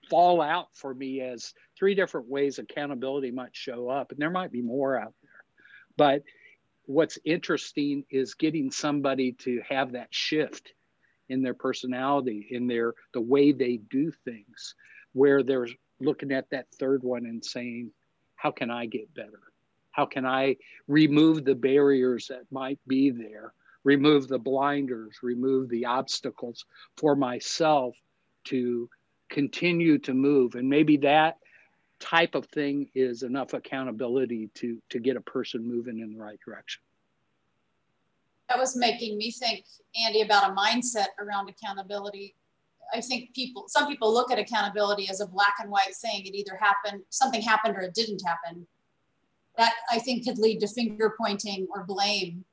fall 0.09 0.41
out 0.41 0.67
for 0.73 0.93
me 0.93 1.21
as 1.21 1.53
three 1.77 1.95
different 1.95 2.27
ways 2.27 2.59
accountability 2.59 3.31
might 3.31 3.55
show 3.55 3.89
up. 3.89 4.11
And 4.11 4.19
there 4.19 4.31
might 4.31 4.51
be 4.51 4.61
more 4.61 4.99
out 4.99 5.13
there. 5.21 5.31
But 5.97 6.23
what's 6.85 7.17
interesting 7.25 8.03
is 8.09 8.33
getting 8.33 8.71
somebody 8.71 9.33
to 9.33 9.61
have 9.67 9.93
that 9.93 10.07
shift 10.11 10.73
in 11.29 11.41
their 11.41 11.53
personality, 11.53 12.47
in 12.51 12.67
their 12.67 12.93
the 13.13 13.21
way 13.21 13.51
they 13.51 13.77
do 13.89 14.11
things, 14.23 14.75
where 15.13 15.41
they're 15.43 15.67
looking 15.99 16.31
at 16.31 16.49
that 16.51 16.67
third 16.79 17.03
one 17.03 17.25
and 17.25 17.43
saying, 17.43 17.91
how 18.35 18.51
can 18.51 18.69
I 18.69 18.85
get 18.85 19.13
better? 19.13 19.41
How 19.91 20.05
can 20.05 20.25
I 20.25 20.57
remove 20.87 21.45
the 21.45 21.55
barriers 21.55 22.27
that 22.27 22.51
might 22.51 22.79
be 22.85 23.09
there? 23.09 23.53
Remove 23.83 24.27
the 24.27 24.39
blinders, 24.39 25.17
remove 25.23 25.69
the 25.69 25.85
obstacles 25.85 26.65
for 26.97 27.15
myself 27.15 27.95
to 28.45 28.89
continue 29.29 29.97
to 29.99 30.13
move. 30.13 30.55
And 30.55 30.69
maybe 30.69 30.97
that 30.97 31.37
type 31.99 32.35
of 32.35 32.45
thing 32.47 32.89
is 32.93 33.23
enough 33.23 33.53
accountability 33.53 34.49
to, 34.55 34.81
to 34.89 34.99
get 34.99 35.15
a 35.15 35.21
person 35.21 35.67
moving 35.67 35.99
in 35.99 36.11
the 36.11 36.17
right 36.17 36.39
direction. 36.45 36.81
That 38.49 38.59
was 38.59 38.75
making 38.75 39.17
me 39.17 39.31
think, 39.31 39.65
Andy, 40.05 40.21
about 40.21 40.51
a 40.51 40.53
mindset 40.53 41.07
around 41.19 41.49
accountability. 41.49 42.35
I 42.93 43.01
think 43.01 43.33
people, 43.33 43.65
some 43.67 43.87
people 43.87 44.13
look 44.13 44.31
at 44.31 44.37
accountability 44.37 45.09
as 45.09 45.19
a 45.19 45.25
black 45.25 45.55
and 45.59 45.71
white 45.71 45.95
thing. 45.95 46.25
It 46.25 46.35
either 46.35 46.59
happened, 46.61 47.01
something 47.09 47.41
happened 47.41 47.75
or 47.75 47.81
it 47.81 47.95
didn't 47.95 48.21
happen. 48.23 48.67
That 49.57 49.73
I 49.89 49.99
think 49.99 50.25
could 50.25 50.37
lead 50.37 50.59
to 50.59 50.67
finger 50.67 51.15
pointing 51.17 51.67
or 51.73 51.85
blame. 51.85 52.45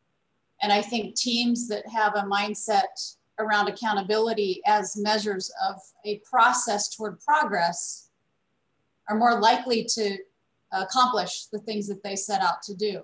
And 0.62 0.72
I 0.72 0.80
think 0.80 1.16
teams 1.16 1.68
that 1.68 1.86
have 1.88 2.14
a 2.14 2.22
mindset 2.22 3.16
around 3.38 3.68
accountability 3.68 4.60
as 4.66 4.96
measures 4.96 5.52
of 5.68 5.76
a 6.04 6.18
process 6.18 6.94
toward 6.94 7.20
progress 7.20 8.10
are 9.08 9.16
more 9.16 9.40
likely 9.40 9.84
to 9.84 10.18
accomplish 10.72 11.46
the 11.46 11.58
things 11.58 11.86
that 11.88 12.02
they 12.02 12.16
set 12.16 12.40
out 12.40 12.62
to 12.62 12.74
do. 12.74 13.02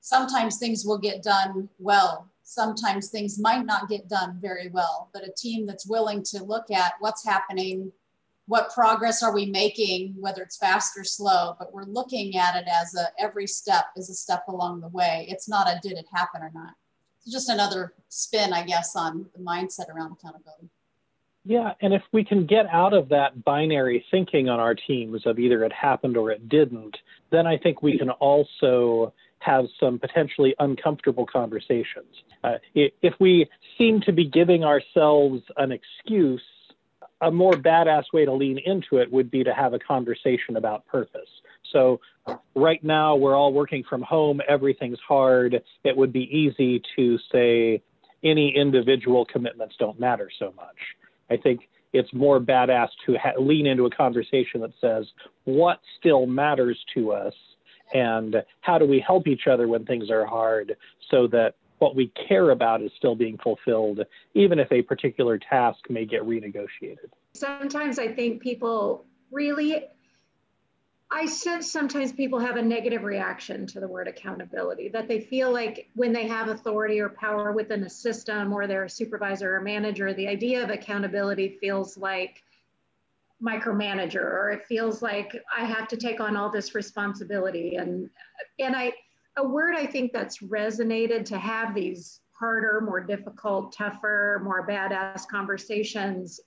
Sometimes 0.00 0.58
things 0.58 0.84
will 0.86 0.98
get 0.98 1.22
done 1.22 1.68
well. 1.78 2.28
Sometimes 2.44 3.08
things 3.08 3.38
might 3.38 3.66
not 3.66 3.88
get 3.88 4.08
done 4.08 4.38
very 4.40 4.68
well, 4.70 5.10
but 5.12 5.26
a 5.26 5.32
team 5.36 5.66
that's 5.66 5.86
willing 5.86 6.22
to 6.22 6.42
look 6.42 6.70
at 6.70 6.94
what's 7.00 7.24
happening, 7.24 7.92
what 8.46 8.72
progress 8.72 9.22
are 9.22 9.34
we 9.34 9.44
making, 9.44 10.14
whether 10.18 10.42
it's 10.42 10.56
fast 10.56 10.96
or 10.96 11.04
slow, 11.04 11.54
but 11.58 11.74
we're 11.74 11.84
looking 11.84 12.38
at 12.38 12.56
it 12.56 12.66
as 12.66 12.94
a 12.94 13.08
every 13.18 13.46
step 13.46 13.86
is 13.96 14.08
a 14.08 14.14
step 14.14 14.44
along 14.48 14.80
the 14.80 14.88
way. 14.88 15.26
It's 15.28 15.48
not 15.48 15.68
a 15.68 15.78
did 15.82 15.98
it 15.98 16.06
happen 16.10 16.40
or 16.42 16.50
not 16.54 16.74
just 17.30 17.48
another 17.48 17.94
spin, 18.08 18.52
I 18.52 18.64
guess, 18.64 18.96
on 18.96 19.26
the 19.34 19.42
mindset 19.42 19.88
around 19.88 20.12
accountability. 20.12 20.68
Yeah, 21.44 21.72
and 21.80 21.94
if 21.94 22.02
we 22.12 22.24
can 22.24 22.46
get 22.46 22.66
out 22.66 22.92
of 22.92 23.08
that 23.08 23.42
binary 23.44 24.04
thinking 24.10 24.48
on 24.48 24.60
our 24.60 24.74
teams 24.74 25.26
of 25.26 25.38
either 25.38 25.64
it 25.64 25.72
happened 25.72 26.16
or 26.16 26.30
it 26.30 26.48
didn't, 26.48 26.96
then 27.30 27.46
I 27.46 27.56
think 27.56 27.82
we 27.82 27.96
can 27.96 28.10
also 28.10 29.14
have 29.38 29.66
some 29.80 29.98
potentially 29.98 30.54
uncomfortable 30.58 31.24
conversations. 31.24 32.22
Uh, 32.44 32.54
if 32.74 33.14
we 33.18 33.46
seem 33.78 34.00
to 34.02 34.12
be 34.12 34.26
giving 34.28 34.64
ourselves 34.64 35.42
an 35.56 35.72
excuse, 35.72 36.42
a 37.20 37.30
more 37.30 37.52
badass 37.52 38.04
way 38.12 38.24
to 38.24 38.32
lean 38.32 38.58
into 38.64 38.98
it 38.98 39.10
would 39.10 39.30
be 39.30 39.42
to 39.42 39.54
have 39.54 39.72
a 39.72 39.78
conversation 39.78 40.56
about 40.56 40.86
purpose. 40.86 41.28
So 41.72 42.00
right 42.54 42.82
now 42.82 43.16
we're 43.16 43.36
all 43.36 43.52
working 43.52 43.84
from 43.88 44.02
home, 44.02 44.40
everything's 44.48 44.98
hard. 45.06 45.62
It 45.84 45.96
would 45.96 46.12
be 46.12 46.24
easy 46.24 46.82
to 46.96 47.18
say 47.32 47.82
any 48.24 48.54
individual 48.56 49.24
commitments 49.24 49.76
don't 49.78 49.98
matter 49.98 50.30
so 50.38 50.52
much. 50.56 50.76
I 51.30 51.36
think 51.36 51.68
it's 51.92 52.12
more 52.12 52.40
badass 52.40 52.88
to 53.06 53.16
ha- 53.16 53.38
lean 53.38 53.66
into 53.66 53.86
a 53.86 53.90
conversation 53.90 54.60
that 54.60 54.72
says 54.80 55.06
what 55.44 55.80
still 55.98 56.26
matters 56.26 56.78
to 56.94 57.12
us 57.12 57.34
and 57.94 58.36
how 58.60 58.78
do 58.78 58.86
we 58.86 59.00
help 59.00 59.26
each 59.26 59.46
other 59.46 59.66
when 59.68 59.84
things 59.84 60.10
are 60.10 60.26
hard 60.26 60.76
so 61.10 61.26
that 61.28 61.54
what 61.78 61.94
we 61.94 62.12
care 62.28 62.50
about 62.50 62.82
is 62.82 62.90
still 62.96 63.14
being 63.14 63.38
fulfilled, 63.38 64.00
even 64.34 64.58
if 64.58 64.70
a 64.72 64.82
particular 64.82 65.38
task 65.38 65.78
may 65.88 66.04
get 66.04 66.22
renegotiated. 66.22 67.10
Sometimes 67.34 67.98
I 67.98 68.08
think 68.08 68.42
people 68.42 69.06
really 69.30 69.84
I 71.10 71.24
sense 71.24 71.70
sometimes 71.70 72.12
people 72.12 72.38
have 72.38 72.56
a 72.56 72.62
negative 72.62 73.02
reaction 73.02 73.66
to 73.68 73.80
the 73.80 73.88
word 73.88 74.08
accountability, 74.08 74.88
that 74.90 75.08
they 75.08 75.20
feel 75.20 75.50
like 75.50 75.88
when 75.94 76.12
they 76.12 76.28
have 76.28 76.48
authority 76.48 77.00
or 77.00 77.08
power 77.08 77.52
within 77.52 77.84
a 77.84 77.90
system 77.90 78.52
or 78.52 78.66
they're 78.66 78.84
a 78.84 78.90
supervisor 78.90 79.56
or 79.56 79.60
manager, 79.62 80.12
the 80.12 80.28
idea 80.28 80.62
of 80.62 80.68
accountability 80.68 81.56
feels 81.60 81.96
like 81.96 82.42
micromanager 83.42 84.22
or 84.22 84.50
it 84.50 84.66
feels 84.66 85.00
like 85.00 85.40
I 85.56 85.64
have 85.64 85.88
to 85.88 85.96
take 85.96 86.20
on 86.20 86.36
all 86.36 86.50
this 86.50 86.74
responsibility. 86.74 87.76
And 87.76 88.10
and 88.58 88.76
I 88.76 88.92
a 89.36 89.46
word 89.46 89.76
I 89.76 89.86
think 89.86 90.12
that's 90.12 90.38
resonated 90.38 91.24
to 91.26 91.38
have 91.38 91.74
these 91.74 92.20
harder, 92.38 92.80
more 92.80 93.00
difficult, 93.00 93.72
tougher, 93.72 94.40
more 94.44 94.66
badass 94.66 95.26
conversations 95.26 96.40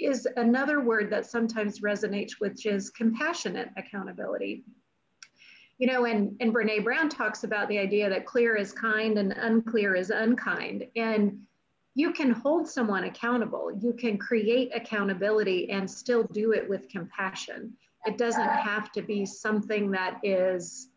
is 0.00 0.26
another 0.36 0.80
word 0.80 1.10
that 1.10 1.26
sometimes 1.26 1.80
resonates, 1.80 2.32
which 2.38 2.66
is 2.66 2.90
compassionate 2.90 3.70
accountability. 3.76 4.64
You 5.78 5.86
know, 5.86 6.04
and, 6.04 6.36
and 6.40 6.52
Brene 6.52 6.84
Brown 6.84 7.08
talks 7.08 7.44
about 7.44 7.68
the 7.68 7.78
idea 7.78 8.10
that 8.10 8.26
clear 8.26 8.56
is 8.56 8.72
kind 8.72 9.16
and 9.16 9.32
unclear 9.32 9.94
is 9.94 10.10
unkind. 10.10 10.86
And 10.96 11.40
you 11.94 12.12
can 12.12 12.30
hold 12.30 12.68
someone 12.68 13.04
accountable. 13.04 13.72
You 13.80 13.92
can 13.92 14.18
create 14.18 14.70
accountability 14.74 15.70
and 15.70 15.90
still 15.90 16.24
do 16.24 16.52
it 16.52 16.68
with 16.68 16.88
compassion. 16.88 17.72
It 18.04 18.18
doesn't 18.18 18.40
have 18.48 18.92
to 18.92 19.02
be 19.02 19.24
something 19.24 19.90
that 19.92 20.18
is 20.22 20.90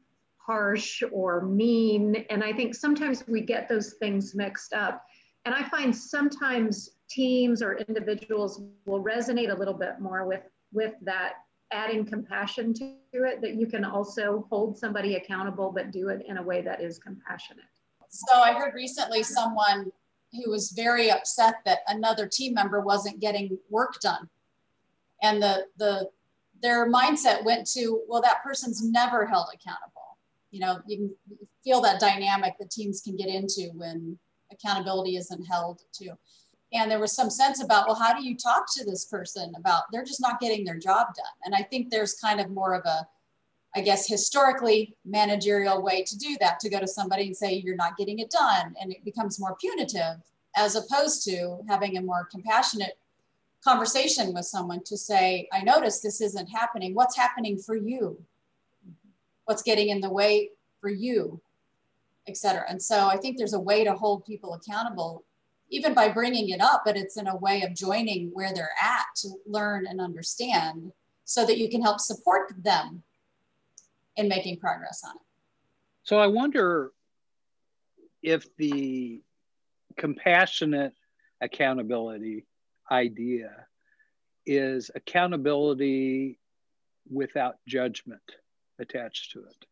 harsh 0.45 1.03
or 1.11 1.41
mean. 1.41 2.25
And 2.29 2.43
I 2.43 2.53
think 2.53 2.75
sometimes 2.75 3.23
we 3.27 3.41
get 3.41 3.69
those 3.69 3.93
things 3.93 4.35
mixed 4.35 4.73
up. 4.73 5.03
And 5.45 5.55
I 5.55 5.63
find 5.69 5.95
sometimes 5.95 6.91
teams 7.09 7.61
or 7.61 7.77
individuals 7.77 8.61
will 8.85 9.03
resonate 9.03 9.51
a 9.51 9.57
little 9.57 9.73
bit 9.73 9.99
more 9.99 10.25
with, 10.25 10.43
with 10.71 10.93
that 11.01 11.33
adding 11.71 12.05
compassion 12.05 12.73
to 12.73 12.93
it, 13.13 13.41
that 13.41 13.55
you 13.55 13.65
can 13.65 13.85
also 13.85 14.45
hold 14.49 14.77
somebody 14.77 15.15
accountable, 15.15 15.71
but 15.71 15.91
do 15.91 16.09
it 16.09 16.23
in 16.27 16.37
a 16.37 16.43
way 16.43 16.61
that 16.61 16.81
is 16.81 16.99
compassionate. 16.99 17.65
So 18.09 18.35
I 18.35 18.53
heard 18.53 18.73
recently 18.73 19.23
someone 19.23 19.91
who 20.33 20.51
was 20.51 20.71
very 20.71 21.09
upset 21.09 21.55
that 21.65 21.79
another 21.87 22.27
team 22.27 22.53
member 22.53 22.81
wasn't 22.81 23.19
getting 23.19 23.57
work 23.69 23.99
done. 24.01 24.29
And 25.21 25.41
the, 25.41 25.65
the, 25.77 26.09
their 26.61 26.91
mindset 26.91 27.43
went 27.43 27.67
to, 27.71 28.01
well, 28.07 28.21
that 28.21 28.43
person's 28.43 28.83
never 28.83 29.25
held 29.25 29.47
accountable 29.53 29.90
you 30.51 30.59
know, 30.59 30.79
you 30.85 30.97
can 30.97 31.37
feel 31.63 31.81
that 31.81 31.99
dynamic 31.99 32.53
that 32.59 32.71
teams 32.71 33.01
can 33.01 33.15
get 33.15 33.29
into 33.29 33.71
when 33.73 34.17
accountability 34.51 35.15
isn't 35.15 35.45
held 35.45 35.81
to. 35.93 36.11
And 36.73 36.89
there 36.89 36.99
was 36.99 37.13
some 37.13 37.29
sense 37.29 37.61
about, 37.61 37.87
well, 37.87 37.99
how 37.99 38.13
do 38.13 38.23
you 38.23 38.37
talk 38.37 38.65
to 38.77 38.85
this 38.85 39.05
person 39.05 39.51
about 39.57 39.83
they're 39.91 40.05
just 40.05 40.21
not 40.21 40.39
getting 40.39 40.63
their 40.63 40.77
job 40.77 41.07
done? 41.15 41.25
And 41.43 41.53
I 41.53 41.63
think 41.63 41.89
there's 41.89 42.13
kind 42.13 42.39
of 42.39 42.49
more 42.49 42.75
of 42.75 42.85
a, 42.85 43.05
I 43.75 43.81
guess, 43.81 44.07
historically 44.07 44.95
managerial 45.05 45.81
way 45.81 46.03
to 46.03 46.17
do 46.17 46.37
that 46.39 46.59
to 46.61 46.69
go 46.69 46.79
to 46.79 46.87
somebody 46.87 47.27
and 47.27 47.35
say, 47.35 47.53
you're 47.53 47.75
not 47.75 47.97
getting 47.97 48.19
it 48.19 48.29
done. 48.29 48.73
And 48.81 48.91
it 48.91 49.03
becomes 49.03 49.39
more 49.39 49.57
punitive 49.59 50.17
as 50.55 50.75
opposed 50.75 51.23
to 51.25 51.59
having 51.67 51.97
a 51.97 52.01
more 52.01 52.27
compassionate 52.31 52.97
conversation 53.63 54.33
with 54.33 54.45
someone 54.45 54.81
to 54.85 54.97
say, 54.97 55.47
I 55.53 55.61
notice 55.61 55.99
this 55.99 56.21
isn't 56.21 56.47
happening. 56.47 56.95
What's 56.95 57.15
happening 57.15 57.57
for 57.57 57.75
you? 57.75 58.21
What's 59.45 59.63
getting 59.63 59.89
in 59.89 60.01
the 60.01 60.09
way 60.09 60.49
for 60.79 60.89
you, 60.89 61.41
et 62.27 62.37
cetera. 62.37 62.65
And 62.69 62.81
so 62.81 63.07
I 63.07 63.17
think 63.17 63.37
there's 63.37 63.53
a 63.53 63.59
way 63.59 63.83
to 63.83 63.93
hold 63.93 64.25
people 64.25 64.53
accountable, 64.53 65.23
even 65.69 65.93
by 65.93 66.09
bringing 66.09 66.49
it 66.49 66.61
up, 66.61 66.83
but 66.85 66.97
it's 66.97 67.17
in 67.17 67.27
a 67.27 67.35
way 67.37 67.61
of 67.63 67.73
joining 67.73 68.29
where 68.33 68.53
they're 68.53 68.71
at 68.81 69.05
to 69.17 69.29
learn 69.45 69.87
and 69.87 70.01
understand 70.01 70.91
so 71.25 71.45
that 71.45 71.57
you 71.57 71.69
can 71.69 71.81
help 71.81 71.99
support 71.99 72.53
them 72.63 73.03
in 74.17 74.27
making 74.27 74.57
progress 74.57 75.03
on 75.05 75.15
it. 75.15 75.21
So 76.03 76.17
I 76.17 76.27
wonder 76.27 76.91
if 78.21 78.53
the 78.57 79.21
compassionate 79.97 80.93
accountability 81.39 82.45
idea 82.91 83.51
is 84.45 84.91
accountability 84.93 86.39
without 87.09 87.57
judgment 87.67 88.21
attached 88.81 89.31
to 89.31 89.39
it. 89.39 89.65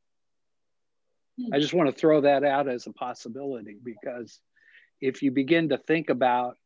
Hmm. 1.38 1.54
I 1.54 1.60
just 1.60 1.74
want 1.74 1.90
to 1.90 2.00
throw 2.00 2.22
that 2.22 2.44
out 2.44 2.68
as 2.68 2.88
a 2.88 2.94
possibility 2.94 3.78
because 3.84 4.40
if 5.02 5.22
you 5.22 5.32
begin 5.32 5.70
to 5.70 5.78
think 5.78 6.10
about 6.10 6.58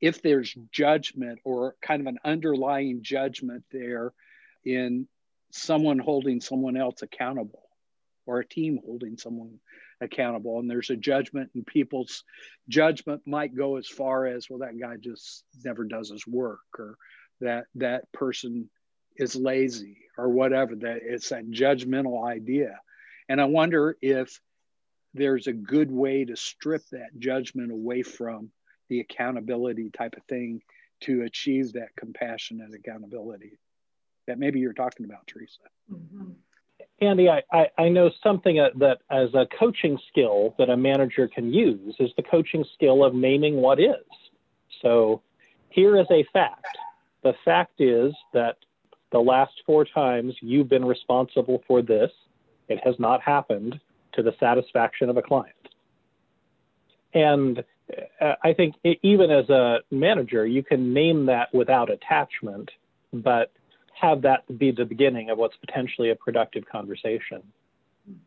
if 0.00 0.20
there's 0.22 0.54
judgment 0.72 1.38
or 1.44 1.74
kind 1.82 2.00
of 2.00 2.06
an 2.06 2.18
underlying 2.24 3.02
judgment 3.02 3.64
there 3.72 4.12
in 4.64 5.08
someone 5.52 5.98
holding 5.98 6.40
someone 6.40 6.76
else 6.76 7.02
accountable 7.02 7.62
or 8.26 8.40
a 8.40 8.46
team 8.46 8.78
holding 8.84 9.16
someone 9.16 9.58
accountable 10.00 10.58
and 10.58 10.68
there's 10.68 10.90
a 10.90 10.96
judgment 10.96 11.50
and 11.54 11.66
people's 11.66 12.24
judgment 12.68 13.22
might 13.24 13.56
go 13.56 13.76
as 13.76 13.88
far 13.88 14.26
as 14.26 14.50
well 14.50 14.58
that 14.58 14.78
guy 14.78 14.96
just 15.00 15.44
never 15.64 15.84
does 15.84 16.10
his 16.10 16.26
work 16.26 16.60
or 16.78 16.96
that 17.40 17.64
that 17.74 18.10
person 18.12 18.68
is 19.16 19.34
lazy 19.34 20.05
or 20.16 20.28
whatever 20.28 20.74
that 20.74 21.00
it's 21.02 21.30
that 21.30 21.50
judgmental 21.50 22.26
idea 22.26 22.78
and 23.28 23.40
i 23.40 23.44
wonder 23.44 23.96
if 24.00 24.40
there's 25.14 25.46
a 25.46 25.52
good 25.52 25.90
way 25.90 26.24
to 26.24 26.36
strip 26.36 26.82
that 26.90 27.18
judgment 27.18 27.70
away 27.70 28.02
from 28.02 28.50
the 28.88 29.00
accountability 29.00 29.90
type 29.90 30.14
of 30.16 30.22
thing 30.24 30.60
to 31.00 31.22
achieve 31.22 31.72
that 31.72 31.94
compassion 31.96 32.60
and 32.60 32.74
accountability 32.74 33.58
that 34.26 34.38
maybe 34.38 34.60
you're 34.60 34.72
talking 34.72 35.06
about 35.06 35.26
teresa 35.26 35.60
mm-hmm. 35.92 36.32
Andy, 37.00 37.28
I, 37.28 37.42
I, 37.52 37.66
I 37.76 37.88
know 37.90 38.10
something 38.22 38.58
uh, 38.58 38.70
that 38.76 39.00
as 39.10 39.28
a 39.34 39.46
coaching 39.58 39.98
skill 40.08 40.54
that 40.58 40.70
a 40.70 40.76
manager 40.76 41.28
can 41.28 41.52
use 41.52 41.94
is 41.98 42.10
the 42.16 42.22
coaching 42.22 42.64
skill 42.74 43.04
of 43.04 43.14
naming 43.14 43.56
what 43.56 43.78
is. 43.78 43.94
So 44.80 45.22
here 45.68 45.98
is 45.98 46.06
a 46.10 46.24
fact. 46.32 46.78
The 47.22 47.34
fact 47.44 47.80
is 47.80 48.14
that 48.32 48.56
the 49.12 49.18
last 49.18 49.52
four 49.64 49.84
times 49.84 50.34
you've 50.40 50.68
been 50.68 50.84
responsible 50.84 51.62
for 51.66 51.82
this, 51.82 52.10
it 52.68 52.80
has 52.84 52.94
not 52.98 53.22
happened 53.22 53.80
to 54.14 54.22
the 54.22 54.34
satisfaction 54.40 55.08
of 55.08 55.16
a 55.16 55.22
client. 55.22 55.54
And 57.14 57.64
uh, 58.20 58.34
I 58.42 58.52
think 58.52 58.74
even 59.02 59.30
as 59.30 59.48
a 59.48 59.78
manager, 59.90 60.46
you 60.46 60.62
can 60.62 60.92
name 60.92 61.26
that 61.26 61.54
without 61.54 61.90
attachment, 61.90 62.70
but 63.12 63.52
have 63.94 64.22
that 64.22 64.42
be 64.58 64.70
the 64.70 64.84
beginning 64.84 65.30
of 65.30 65.38
what's 65.38 65.56
potentially 65.56 66.10
a 66.10 66.16
productive 66.16 66.64
conversation. 66.66 67.42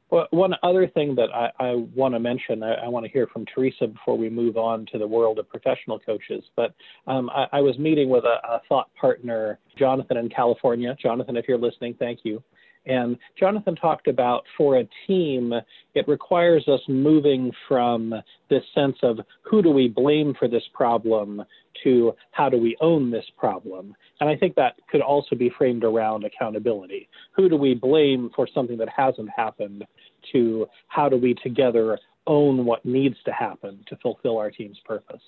One 0.09 0.55
other 0.63 0.87
thing 0.87 1.13
that 1.15 1.29
I, 1.33 1.51
I 1.59 1.75
want 1.95 2.15
to 2.15 2.19
mention, 2.19 2.63
I, 2.63 2.73
I, 2.73 2.87
want 2.87 3.05
to 3.05 3.11
hear 3.11 3.27
from 3.27 3.45
Teresa 3.45 3.87
before 3.87 4.17
we 4.17 4.27
move 4.27 4.57
on 4.57 4.87
to 4.91 4.97
the 4.97 5.05
world 5.05 5.37
of 5.37 5.47
professional 5.47 5.99
coaches. 5.99 6.43
But 6.55 6.73
um, 7.05 7.29
I, 7.29 7.45
I, 7.53 7.61
was 7.61 7.77
meeting 7.77 8.09
with 8.09 8.23
a, 8.23 8.39
a, 8.47 8.61
thought 8.67 8.89
partner, 8.99 9.59
Jonathan 9.77 10.17
in 10.17 10.27
California. 10.29 10.95
Jonathan, 10.99 11.37
if 11.37 11.47
you're 11.47 11.59
listening, 11.59 11.95
thank 11.99 12.21
you. 12.23 12.43
And 12.85 13.17
Jonathan 13.37 13.75
talked 13.75 14.07
about 14.07 14.45
for 14.57 14.77
a 14.79 14.89
team, 15.05 15.53
it 15.93 16.07
requires 16.07 16.67
us 16.67 16.79
moving 16.87 17.51
from 17.67 18.13
this 18.49 18.63
sense 18.73 18.97
of 19.03 19.19
who 19.41 19.61
do 19.61 19.69
we 19.69 19.87
blame 19.87 20.33
for 20.39 20.47
this 20.47 20.63
problem 20.73 21.43
to 21.83 22.13
how 22.31 22.49
do 22.49 22.57
we 22.57 22.75
own 22.81 23.11
this 23.11 23.25
problem. 23.37 23.95
And 24.19 24.29
I 24.29 24.35
think 24.35 24.55
that 24.55 24.75
could 24.89 25.01
also 25.01 25.35
be 25.35 25.51
framed 25.57 25.83
around 25.83 26.23
accountability. 26.23 27.09
Who 27.33 27.49
do 27.49 27.57
we 27.57 27.73
blame 27.75 28.31
for 28.35 28.47
something 28.53 28.77
that 28.77 28.89
hasn't 28.89 29.29
happened 29.29 29.85
to 30.31 30.67
how 30.87 31.09
do 31.09 31.17
we 31.17 31.35
together 31.35 31.99
own 32.27 32.65
what 32.65 32.85
needs 32.85 33.17
to 33.25 33.31
happen 33.31 33.83
to 33.87 33.97
fulfill 33.97 34.37
our 34.37 34.51
team's 34.51 34.79
purpose? 34.85 35.21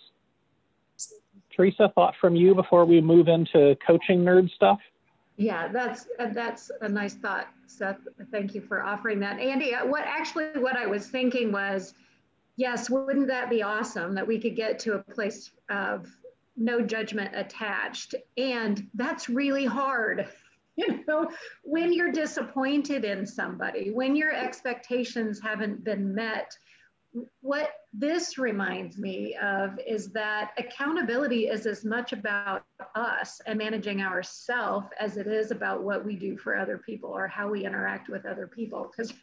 Teresa, 1.55 1.91
thought 1.95 2.13
from 2.19 2.35
you 2.35 2.55
before 2.55 2.85
we 2.85 3.01
move 3.01 3.27
into 3.27 3.75
coaching 3.85 4.23
nerd 4.23 4.49
stuff? 4.51 4.79
Yeah, 5.37 5.69
that's 5.69 6.07
uh, 6.19 6.27
that's 6.33 6.71
a 6.81 6.89
nice 6.89 7.15
thought, 7.15 7.47
Seth. 7.65 7.99
Thank 8.31 8.53
you 8.53 8.61
for 8.61 8.83
offering 8.83 9.19
that, 9.21 9.39
Andy. 9.39 9.73
Uh, 9.73 9.85
what 9.85 10.03
actually 10.05 10.59
what 10.59 10.75
I 10.75 10.85
was 10.85 11.07
thinking 11.07 11.51
was, 11.51 11.93
yes, 12.57 12.89
wouldn't 12.89 13.27
that 13.27 13.49
be 13.49 13.63
awesome 13.63 14.13
that 14.15 14.27
we 14.27 14.39
could 14.39 14.55
get 14.55 14.77
to 14.79 14.93
a 14.93 14.99
place 14.99 15.51
of 15.69 16.07
no 16.57 16.81
judgment 16.81 17.31
attached, 17.33 18.13
and 18.37 18.87
that's 18.93 19.29
really 19.29 19.65
hard. 19.65 20.27
You 20.77 21.03
know, 21.05 21.29
when 21.63 21.91
you're 21.91 22.13
disappointed 22.13 23.03
in 23.03 23.27
somebody, 23.27 23.91
when 23.91 24.15
your 24.15 24.33
expectations 24.33 25.41
haven't 25.41 25.83
been 25.83 26.15
met, 26.15 26.57
what 27.41 27.71
this 27.93 28.37
reminds 28.37 28.97
me 28.97 29.35
of 29.35 29.77
is 29.85 30.11
that 30.11 30.51
accountability 30.57 31.47
is 31.47 31.65
as 31.65 31.83
much 31.83 32.13
about 32.13 32.63
us 32.95 33.41
and 33.45 33.57
managing 33.57 34.01
ourself 34.01 34.85
as 34.99 35.17
it 35.17 35.27
is 35.27 35.51
about 35.51 35.83
what 35.83 36.05
we 36.05 36.15
do 36.15 36.37
for 36.37 36.55
other 36.55 36.77
people 36.77 37.09
or 37.09 37.27
how 37.27 37.49
we 37.49 37.65
interact 37.65 38.07
with 38.09 38.25
other 38.25 38.47
people. 38.47 38.89
Because 38.89 39.13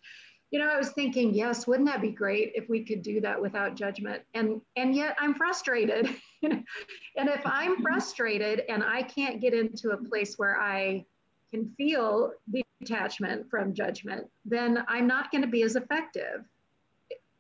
you 0.51 0.59
know 0.59 0.69
i 0.71 0.79
was 0.79 0.93
thinking 0.93 1.35
yes 1.35 1.67
wouldn't 1.67 1.87
that 1.87 2.01
be 2.01 2.11
great 2.11 2.53
if 2.55 2.71
we 2.71 2.83
could 2.83 3.03
do 3.03 3.21
that 3.21 3.41
without 3.41 3.75
judgment? 3.75 4.23
And 4.35 4.61
and 4.77 4.95
yet 4.95 5.17
i'm 5.19 5.35
frustrated. 5.35 6.09
And 6.43 7.29
if 7.29 7.41
i'm 7.45 7.83
frustrated 7.83 8.62
and 8.69 8.83
i 8.85 9.03
can't 9.03 9.41
get 9.41 9.53
into 9.53 9.91
a 9.91 9.97
place 9.97 10.37
where 10.37 10.59
i 10.61 11.05
can 11.51 11.69
feel 11.77 12.33
the 12.47 12.62
detachment 12.81 13.51
from 13.51 13.75
judgment 13.75 14.27
then 14.45 14.85
i'm 14.87 15.09
not 15.09 15.33
going 15.33 15.43
to 15.43 15.49
be 15.49 15.62
as 15.62 15.75
effective 15.75 16.45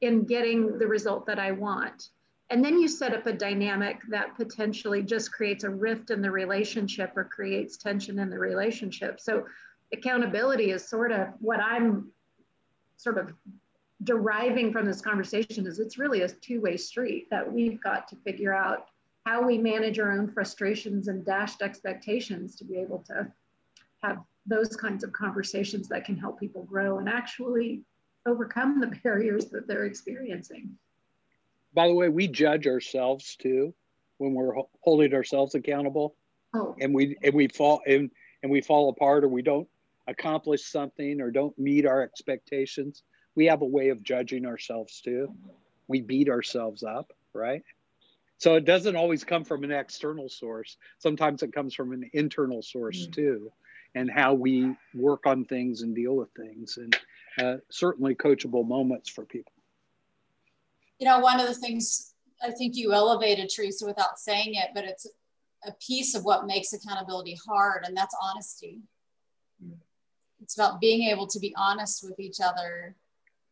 in 0.00 0.24
getting 0.24 0.78
the 0.78 0.86
result 0.86 1.26
that 1.26 1.38
I 1.38 1.52
want. 1.52 2.10
And 2.50 2.64
then 2.64 2.80
you 2.80 2.88
set 2.88 3.14
up 3.14 3.26
a 3.26 3.32
dynamic 3.32 4.00
that 4.08 4.36
potentially 4.36 5.02
just 5.02 5.32
creates 5.32 5.64
a 5.64 5.70
rift 5.70 6.10
in 6.10 6.22
the 6.22 6.30
relationship 6.30 7.12
or 7.16 7.24
creates 7.24 7.76
tension 7.76 8.18
in 8.18 8.30
the 8.30 8.38
relationship. 8.38 9.20
So 9.20 9.44
accountability 9.92 10.70
is 10.70 10.88
sort 10.88 11.12
of 11.12 11.28
what 11.40 11.60
I'm 11.60 12.10
sort 12.96 13.18
of 13.18 13.32
deriving 14.04 14.72
from 14.72 14.86
this 14.86 15.00
conversation 15.00 15.66
is 15.66 15.78
it's 15.78 15.98
really 15.98 16.22
a 16.22 16.28
two-way 16.28 16.76
street 16.76 17.28
that 17.30 17.50
we've 17.52 17.82
got 17.82 18.08
to 18.08 18.16
figure 18.16 18.54
out 18.54 18.86
how 19.26 19.44
we 19.44 19.58
manage 19.58 19.98
our 19.98 20.12
own 20.12 20.28
frustrations 20.28 21.08
and 21.08 21.24
dashed 21.24 21.60
expectations 21.60 22.56
to 22.56 22.64
be 22.64 22.76
able 22.76 23.04
to 23.06 23.26
have 24.02 24.18
those 24.46 24.74
kinds 24.76 25.04
of 25.04 25.12
conversations 25.12 25.88
that 25.88 26.04
can 26.04 26.16
help 26.16 26.40
people 26.40 26.62
grow 26.62 26.98
and 26.98 27.08
actually 27.08 27.82
overcome 28.28 28.80
the 28.80 28.86
barriers 29.02 29.46
that 29.46 29.66
they're 29.66 29.84
experiencing. 29.84 30.76
By 31.74 31.88
the 31.88 31.94
way, 31.94 32.08
we 32.08 32.28
judge 32.28 32.66
ourselves 32.66 33.36
too 33.36 33.74
when 34.18 34.34
we're 34.34 34.54
holding 34.80 35.14
ourselves 35.14 35.54
accountable. 35.54 36.14
Oh. 36.54 36.74
And 36.80 36.94
we 36.94 37.16
and 37.22 37.34
we 37.34 37.48
fall 37.48 37.82
and, 37.86 38.10
and 38.42 38.50
we 38.50 38.60
fall 38.60 38.88
apart 38.88 39.24
or 39.24 39.28
we 39.28 39.42
don't 39.42 39.68
accomplish 40.06 40.64
something 40.64 41.20
or 41.20 41.30
don't 41.30 41.56
meet 41.58 41.86
our 41.86 42.02
expectations. 42.02 43.02
We 43.34 43.46
have 43.46 43.62
a 43.62 43.66
way 43.66 43.90
of 43.90 44.02
judging 44.02 44.46
ourselves 44.46 45.00
too. 45.00 45.34
We 45.86 46.00
beat 46.00 46.28
ourselves 46.28 46.82
up, 46.82 47.12
right? 47.32 47.62
So 48.38 48.54
it 48.54 48.64
doesn't 48.64 48.96
always 48.96 49.24
come 49.24 49.44
from 49.44 49.64
an 49.64 49.72
external 49.72 50.28
source. 50.28 50.76
Sometimes 50.98 51.42
it 51.42 51.52
comes 51.52 51.74
from 51.74 51.92
an 51.92 52.08
internal 52.12 52.62
source 52.62 53.02
mm-hmm. 53.02 53.12
too, 53.12 53.52
and 53.94 54.10
how 54.10 54.34
we 54.34 54.76
work 54.94 55.26
on 55.26 55.44
things 55.44 55.82
and 55.82 55.94
deal 55.94 56.16
with 56.16 56.30
things. 56.36 56.78
And 56.78 56.96
uh, 57.38 57.56
certainly 57.70 58.14
coachable 58.14 58.66
moments 58.66 59.08
for 59.08 59.24
people. 59.24 59.52
You 60.98 61.06
know, 61.06 61.20
one 61.20 61.40
of 61.40 61.46
the 61.46 61.54
things 61.54 62.14
I 62.42 62.50
think 62.50 62.76
you 62.76 62.92
elevated, 62.92 63.50
Teresa, 63.54 63.86
without 63.86 64.18
saying 64.18 64.54
it, 64.54 64.70
but 64.74 64.84
it's 64.84 65.06
a 65.66 65.72
piece 65.72 66.14
of 66.14 66.24
what 66.24 66.46
makes 66.46 66.72
accountability 66.72 67.38
hard, 67.46 67.84
and 67.84 67.96
that's 67.96 68.14
honesty. 68.22 68.80
It's 70.40 70.54
about 70.56 70.80
being 70.80 71.08
able 71.08 71.26
to 71.28 71.40
be 71.40 71.54
honest 71.56 72.04
with 72.04 72.18
each 72.20 72.40
other 72.40 72.94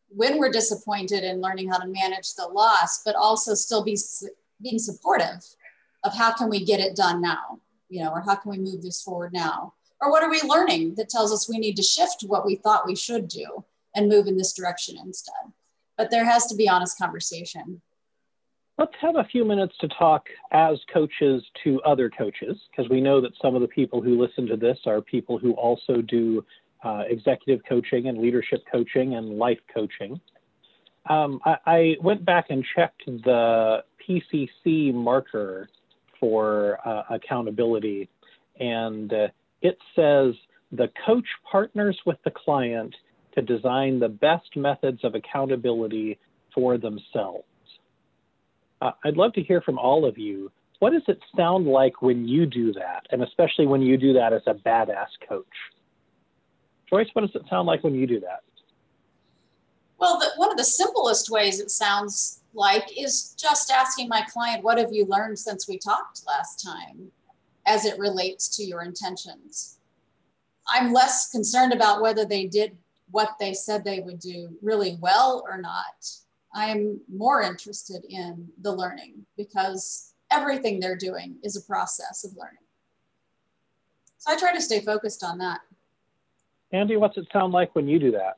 when 0.09 0.37
we're 0.37 0.51
disappointed 0.51 1.23
and 1.23 1.41
learning 1.41 1.69
how 1.69 1.77
to 1.77 1.87
manage 1.87 2.33
the 2.35 2.47
loss, 2.47 3.03
but 3.03 3.15
also 3.15 3.53
still 3.53 3.83
be 3.83 3.97
being 4.61 4.79
supportive 4.79 5.43
of 6.03 6.15
how 6.15 6.31
can 6.31 6.49
we 6.49 6.63
get 6.63 6.79
it 6.79 6.95
done 6.95 7.21
now, 7.21 7.59
you 7.89 8.01
know, 8.01 8.11
or 8.11 8.21
how 8.21 8.35
can 8.35 8.51
we 8.51 8.57
move 8.57 8.81
this 8.81 9.01
forward 9.01 9.33
now, 9.33 9.73
or 10.01 10.09
what 10.09 10.23
are 10.23 10.29
we 10.29 10.41
learning 10.43 10.95
that 10.95 11.09
tells 11.09 11.33
us 11.33 11.49
we 11.49 11.59
need 11.59 11.75
to 11.75 11.83
shift 11.83 12.23
what 12.25 12.45
we 12.45 12.55
thought 12.55 12.87
we 12.87 12.95
should 12.95 13.27
do 13.27 13.65
and 13.97 14.07
move 14.07 14.27
in 14.27 14.37
this 14.37 14.53
direction 14.53 14.95
instead. 15.03 15.51
But 15.97 16.11
there 16.11 16.23
has 16.23 16.45
to 16.45 16.55
be 16.55 16.69
honest 16.69 16.97
conversation. 16.97 17.81
Let's 18.77 18.93
have 19.01 19.15
a 19.15 19.23
few 19.23 19.43
minutes 19.43 19.73
to 19.81 19.87
talk 19.87 20.27
as 20.51 20.77
coaches 20.93 21.43
to 21.63 21.81
other 21.81 22.11
coaches, 22.11 22.55
because 22.69 22.89
we 22.91 23.01
know 23.01 23.19
that 23.19 23.31
some 23.41 23.55
of 23.55 23.61
the 23.61 23.67
people 23.67 24.01
who 24.03 24.21
listen 24.21 24.45
to 24.47 24.55
this 24.55 24.77
are 24.85 25.01
people 25.01 25.39
who 25.39 25.53
also 25.53 26.01
do 26.03 26.45
uh, 26.83 27.03
executive 27.09 27.65
coaching 27.67 28.07
and 28.07 28.19
leadership 28.19 28.63
coaching 28.71 29.15
and 29.15 29.39
life 29.39 29.57
coaching. 29.73 30.21
Um, 31.09 31.39
I, 31.43 31.57
I, 31.65 31.95
went 32.03 32.23
back 32.23 32.47
and 32.49 32.63
checked 32.75 33.03
the 33.07 33.83
PCC 34.07 34.93
marker 34.93 35.69
for 36.19 36.77
uh, 36.85 37.03
accountability, 37.09 38.09
and 38.59 39.11
uh, 39.11 39.27
it 39.61 39.79
says 39.95 40.35
the 40.71 40.89
coach 41.03 41.25
partners 41.49 41.97
with 42.05 42.17
the 42.25 42.31
client 42.31 42.93
to 43.37 43.43
design 43.43 43.99
the 43.99 44.09
best 44.09 44.55
methods 44.55 45.03
of 45.03 45.13
accountability 45.13 46.17
for 46.55 46.77
themselves. 46.77 47.45
Uh, 48.81 48.91
I'd 49.05 49.15
love 49.15 49.33
to 49.33 49.43
hear 49.43 49.61
from 49.61 49.77
all 49.77 50.05
of 50.05 50.17
you. 50.17 50.51
What 50.79 50.91
does 50.91 51.03
it 51.07 51.19
sound 51.35 51.67
like 51.67 52.01
when 52.01 52.27
you 52.27 52.47
do 52.47 52.73
that, 52.73 53.05
and 53.11 53.23
especially 53.23 53.67
when 53.67 53.81
you 53.81 53.97
do 53.97 54.13
that 54.13 54.33
as 54.33 54.41
a 54.47 54.55
badass 54.55 55.07
coach? 55.27 55.45
Joyce, 56.89 57.07
what 57.13 57.21
does 57.21 57.35
it 57.35 57.47
sound 57.49 57.67
like 57.67 57.83
when 57.83 57.93
you 57.93 58.07
do 58.07 58.19
that? 58.21 58.41
Well, 59.99 60.19
the, 60.19 60.29
one 60.37 60.51
of 60.51 60.57
the 60.57 60.63
simplest 60.63 61.29
ways 61.29 61.59
it 61.59 61.69
sounds 61.69 62.41
like 62.53 62.85
is 62.97 63.35
just 63.37 63.71
asking 63.71 64.09
my 64.09 64.21
client, 64.31 64.63
what 64.63 64.77
have 64.79 64.91
you 64.91 65.05
learned 65.05 65.37
since 65.37 65.67
we 65.67 65.77
talked 65.77 66.21
last 66.27 66.63
time 66.63 67.11
as 67.67 67.85
it 67.85 67.99
relates 67.99 68.47
to 68.57 68.63
your 68.63 68.83
intentions? 68.83 69.77
I'm 70.69 70.91
less 70.91 71.29
concerned 71.29 71.73
about 71.73 72.01
whether 72.01 72.25
they 72.25 72.45
did 72.45 72.77
what 73.11 73.35
they 73.39 73.53
said 73.53 73.83
they 73.83 73.99
would 73.99 74.19
do 74.19 74.49
really 74.61 74.97
well 74.99 75.43
or 75.49 75.61
not. 75.61 76.09
I'm 76.53 76.99
more 77.13 77.41
interested 77.41 78.03
in 78.09 78.47
the 78.61 78.71
learning 78.71 79.25
because 79.37 80.13
everything 80.31 80.79
they're 80.79 80.97
doing 80.97 81.37
is 81.43 81.55
a 81.55 81.61
process 81.61 82.23
of 82.23 82.35
learning. 82.35 82.57
So 84.17 84.31
I 84.31 84.37
try 84.37 84.53
to 84.53 84.61
stay 84.61 84.81
focused 84.81 85.23
on 85.23 85.37
that. 85.37 85.59
Andy, 86.71 86.97
what's 86.97 87.17
it 87.17 87.27
sound 87.31 87.53
like 87.53 87.75
when 87.75 87.87
you 87.87 87.99
do 87.99 88.11
that? 88.11 88.37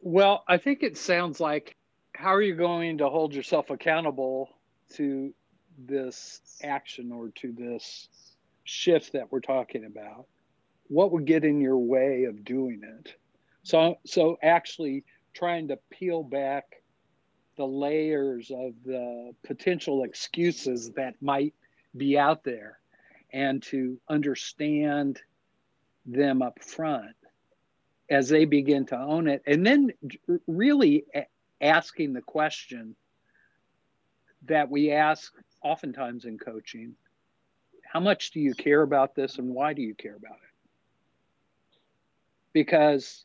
Well, 0.00 0.44
I 0.46 0.58
think 0.58 0.82
it 0.82 0.96
sounds 0.96 1.40
like 1.40 1.76
how 2.14 2.34
are 2.34 2.42
you 2.42 2.54
going 2.54 2.98
to 2.98 3.08
hold 3.08 3.34
yourself 3.34 3.70
accountable 3.70 4.50
to 4.94 5.32
this 5.78 6.40
action 6.62 7.12
or 7.12 7.30
to 7.36 7.52
this 7.52 8.08
shift 8.64 9.12
that 9.12 9.30
we're 9.30 9.40
talking 9.40 9.84
about? 9.84 10.26
What 10.88 11.12
would 11.12 11.26
get 11.26 11.44
in 11.44 11.60
your 11.60 11.78
way 11.78 12.24
of 12.24 12.44
doing 12.44 12.82
it? 12.82 13.14
So, 13.62 13.98
so 14.06 14.38
actually 14.42 15.04
trying 15.34 15.68
to 15.68 15.78
peel 15.90 16.22
back 16.22 16.82
the 17.56 17.66
layers 17.66 18.50
of 18.50 18.72
the 18.84 19.32
potential 19.44 20.04
excuses 20.04 20.92
that 20.92 21.14
might 21.20 21.54
be 21.96 22.18
out 22.18 22.44
there 22.44 22.78
and 23.32 23.62
to 23.64 24.00
understand 24.08 25.20
them 26.06 26.40
up 26.40 26.62
front 26.62 27.16
as 28.10 28.28
they 28.28 28.44
begin 28.44 28.86
to 28.86 28.98
own 28.98 29.28
it. 29.28 29.42
And 29.46 29.66
then 29.66 29.92
really 30.46 31.04
asking 31.60 32.12
the 32.14 32.22
question 32.22 32.96
that 34.46 34.70
we 34.70 34.92
ask 34.92 35.32
oftentimes 35.62 36.24
in 36.24 36.38
coaching 36.38 36.94
how 37.84 38.00
much 38.00 38.30
do 38.32 38.40
you 38.40 38.54
care 38.54 38.82
about 38.82 39.14
this 39.14 39.38
and 39.38 39.48
why 39.48 39.72
do 39.72 39.82
you 39.82 39.94
care 39.94 40.16
about 40.16 40.36
it? 40.36 41.78
Because 42.52 43.24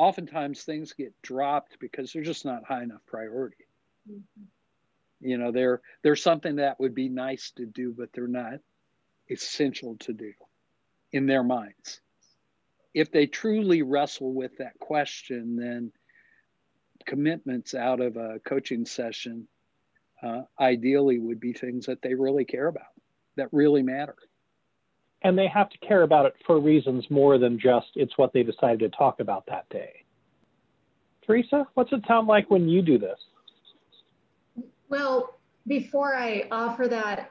oftentimes 0.00 0.62
things 0.62 0.92
get 0.92 1.12
dropped 1.22 1.78
because 1.78 2.12
they're 2.12 2.22
just 2.22 2.44
not 2.44 2.64
high 2.64 2.82
enough 2.82 3.04
priority 3.06 3.66
mm-hmm. 4.10 4.44
you 5.20 5.36
know 5.38 5.52
they're 5.52 5.80
they're 6.02 6.16
something 6.16 6.56
that 6.56 6.80
would 6.80 6.94
be 6.94 7.08
nice 7.08 7.52
to 7.56 7.66
do 7.66 7.94
but 7.96 8.12
they're 8.12 8.26
not 8.26 8.60
essential 9.28 9.96
to 9.96 10.12
do 10.12 10.32
in 11.12 11.26
their 11.26 11.42
minds 11.42 12.00
if 12.94 13.12
they 13.12 13.26
truly 13.26 13.82
wrestle 13.82 14.32
with 14.32 14.56
that 14.58 14.78
question, 14.78 15.56
then 15.56 15.92
commitments 17.06 17.74
out 17.74 18.00
of 18.00 18.16
a 18.16 18.40
coaching 18.44 18.84
session 18.84 19.46
uh, 20.22 20.42
ideally 20.58 21.18
would 21.18 21.40
be 21.40 21.52
things 21.52 21.86
that 21.86 22.02
they 22.02 22.14
really 22.14 22.44
care 22.44 22.66
about, 22.66 22.92
that 23.36 23.48
really 23.52 23.82
matter. 23.82 24.16
And 25.22 25.36
they 25.36 25.48
have 25.48 25.68
to 25.70 25.78
care 25.78 26.02
about 26.02 26.26
it 26.26 26.34
for 26.46 26.58
reasons 26.58 27.04
more 27.10 27.38
than 27.38 27.58
just 27.58 27.88
it's 27.94 28.16
what 28.16 28.32
they 28.32 28.42
decided 28.42 28.80
to 28.80 28.88
talk 28.88 29.20
about 29.20 29.44
that 29.46 29.68
day. 29.68 30.04
Teresa, 31.26 31.66
what's 31.74 31.92
it 31.92 32.02
sound 32.08 32.26
like 32.26 32.50
when 32.50 32.68
you 32.68 32.82
do 32.82 32.98
this? 32.98 33.18
Well, 34.88 35.38
before 35.66 36.16
I 36.16 36.48
offer 36.50 36.88
that, 36.88 37.30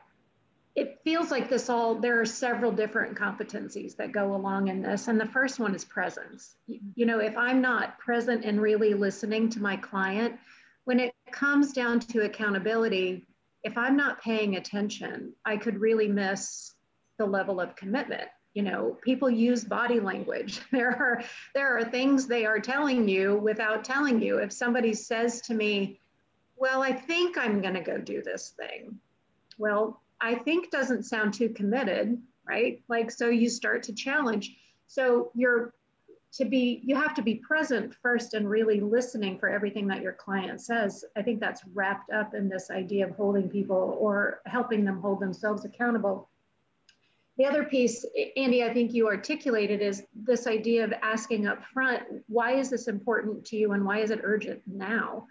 it 0.76 1.00
feels 1.04 1.30
like 1.30 1.50
this 1.50 1.70
all 1.70 1.96
there 1.96 2.22
are 2.22 2.26
several 2.26 2.72
different 2.72 3.18
competencies 3.18 3.98
that 3.98 4.14
go 4.14 4.34
along 4.34 4.70
in 4.70 4.82
this 4.82 5.10
and 5.10 5.20
the 5.20 5.26
first 5.26 5.60
one 5.60 5.76
is 5.76 5.84
presence 5.84 6.56
you 6.68 7.06
know 7.06 7.20
if 7.20 7.36
i'm 7.38 7.60
not 7.60 7.98
present 8.00 8.46
and 8.46 8.62
really 8.62 8.94
listening 8.94 9.50
to 9.50 9.62
my 9.62 9.76
client 9.76 10.36
when 10.86 11.00
it 11.00 11.14
comes 11.32 11.74
down 11.74 12.00
to 12.00 12.24
accountability 12.24 13.26
if 13.64 13.78
i'm 13.78 13.98
not 13.98 14.22
paying 14.22 14.56
attention 14.56 15.34
i 15.44 15.58
could 15.58 15.80
really 15.80 16.08
miss 16.08 16.74
the 17.20 17.26
level 17.26 17.62
of 17.62 17.76
commitment 17.76 18.28
you 18.56 18.64
know 18.64 18.98
people 19.04 19.30
use 19.30 19.64
body 19.64 20.00
language 20.00 20.62
there 20.72 20.90
are 20.90 21.22
there 21.54 21.78
are 21.78 21.84
things 21.84 22.26
they 22.26 22.46
are 22.46 22.60
telling 22.60 23.08
you 23.08 23.38
without 23.38 23.84
telling 23.84 24.20
you 24.20 24.38
if 24.38 24.52
somebody 24.52 24.94
says 24.94 25.42
to 25.42 25.54
me 25.54 26.00
well 26.56 26.82
i 26.82 26.92
think 26.92 27.38
i'm 27.38 27.62
going 27.62 27.76
to 27.76 27.82
go 27.82 28.00
do 28.00 28.24
this 28.24 28.56
thing 28.58 28.98
well 29.60 30.02
I 30.22 30.36
think 30.36 30.72
doesn't 30.72 31.04
sound 31.04 31.34
too 31.34 31.50
committed, 31.50 32.22
right? 32.48 32.82
Like, 32.88 33.12
so 33.12 33.30
you 33.30 33.50
start 33.50 33.84
to 33.84 33.94
challenge. 33.94 34.56
So 34.88 35.32
you're 35.36 35.74
to 36.32 36.46
be, 36.46 36.82
you 36.84 36.96
have 36.96 37.16
to 37.16 37.24
be 37.24 37.36
present 37.36 37.96
first 38.04 38.36
and 38.36 38.48
really 38.48 38.80
listening 38.80 39.40
for 39.40 39.50
everything 39.50 39.88
that 39.88 40.02
your 40.02 40.14
client 40.14 40.62
says. 40.62 41.04
I 41.16 41.24
think 41.24 41.40
that's 41.40 41.64
wrapped 41.74 42.12
up 42.12 42.36
in 42.36 42.50
this 42.50 42.70
idea 42.70 43.08
of 43.08 43.16
holding 43.16 43.50
people 43.50 43.98
or 44.00 44.42
helping 44.46 44.86
them 44.86 45.02
hold 45.02 45.22
themselves 45.22 45.66
accountable. 45.66 46.30
The 47.40 47.46
other 47.46 47.64
piece, 47.64 48.06
Andy, 48.36 48.66
I 48.66 48.74
think 48.74 48.94
you 48.94 49.08
articulated 49.08 49.82
is 49.82 50.04
this 50.14 50.46
idea 50.46 50.84
of 50.84 50.92
asking 51.02 51.48
up 51.48 51.64
front, 51.74 52.04
why 52.28 52.56
is 52.56 52.70
this 52.70 52.90
important 52.90 53.46
to 53.46 53.56
you 53.56 53.72
and 53.72 53.86
why 53.86 54.00
is 54.00 54.12
it 54.12 54.20
urgent 54.24 54.62
now? 54.68 55.26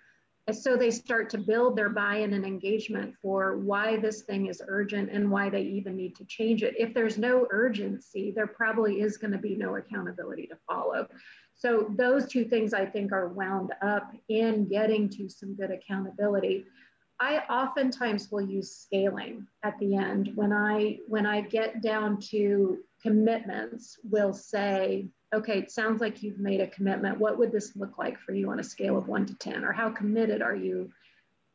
And 0.46 0.56
so 0.56 0.74
they 0.74 0.90
start 0.90 1.28
to 1.28 1.38
build 1.38 1.76
their 1.76 1.90
buy-in 1.90 2.32
and 2.32 2.46
engagement 2.46 3.14
for 3.20 3.58
why 3.58 3.98
this 3.98 4.22
thing 4.22 4.46
is 4.46 4.62
urgent 4.66 5.10
and 5.10 5.30
why 5.30 5.50
they 5.50 5.60
even 5.60 5.96
need 5.96 6.16
to 6.16 6.24
change 6.24 6.62
it. 6.62 6.74
If 6.78 6.94
there's 6.94 7.18
no 7.18 7.46
urgency, 7.50 8.32
there 8.34 8.46
probably 8.46 9.02
is 9.02 9.18
going 9.18 9.32
to 9.32 9.38
be 9.38 9.54
no 9.54 9.76
accountability 9.76 10.46
to 10.46 10.56
follow. 10.66 11.06
So 11.54 11.92
those 11.94 12.26
two 12.26 12.46
things 12.46 12.72
I 12.72 12.86
think 12.86 13.12
are 13.12 13.28
wound 13.28 13.74
up 13.82 14.10
in 14.30 14.66
getting 14.66 15.10
to 15.10 15.28
some 15.28 15.54
good 15.54 15.70
accountability. 15.70 16.64
I 17.20 17.38
oftentimes 17.50 18.31
will 18.31 18.42
use 18.42 18.76
scaling 18.76 19.46
at 19.64 19.78
the 19.81 19.96
end 19.96 20.33
when 20.37 20.52
I 20.52 20.98
when 21.09 21.26
I 21.26 21.40
get 21.40 21.83
down 21.83 22.20
to 22.31 22.78
commitments. 23.02 23.98
Will 24.09 24.33
say, 24.33 25.09
okay, 25.35 25.59
it 25.59 25.70
sounds 25.70 26.00
like 26.00 26.22
you've 26.22 26.38
made 26.38 26.61
a 26.61 26.68
commitment. 26.68 27.18
What 27.18 27.38
would 27.38 27.52
this 27.52 27.74
look 27.76 27.98
like 27.98 28.18
for 28.20 28.33
you 28.33 28.50
on 28.50 28.61
a 28.61 28.64
scale 28.64 28.96
of 28.96 29.09
one 29.09 29.26
to 29.26 29.35
10? 29.35 29.64
Or 29.64 29.72
how 29.72 29.90
committed 29.90 30.42
are 30.42 30.54
you 30.54 30.90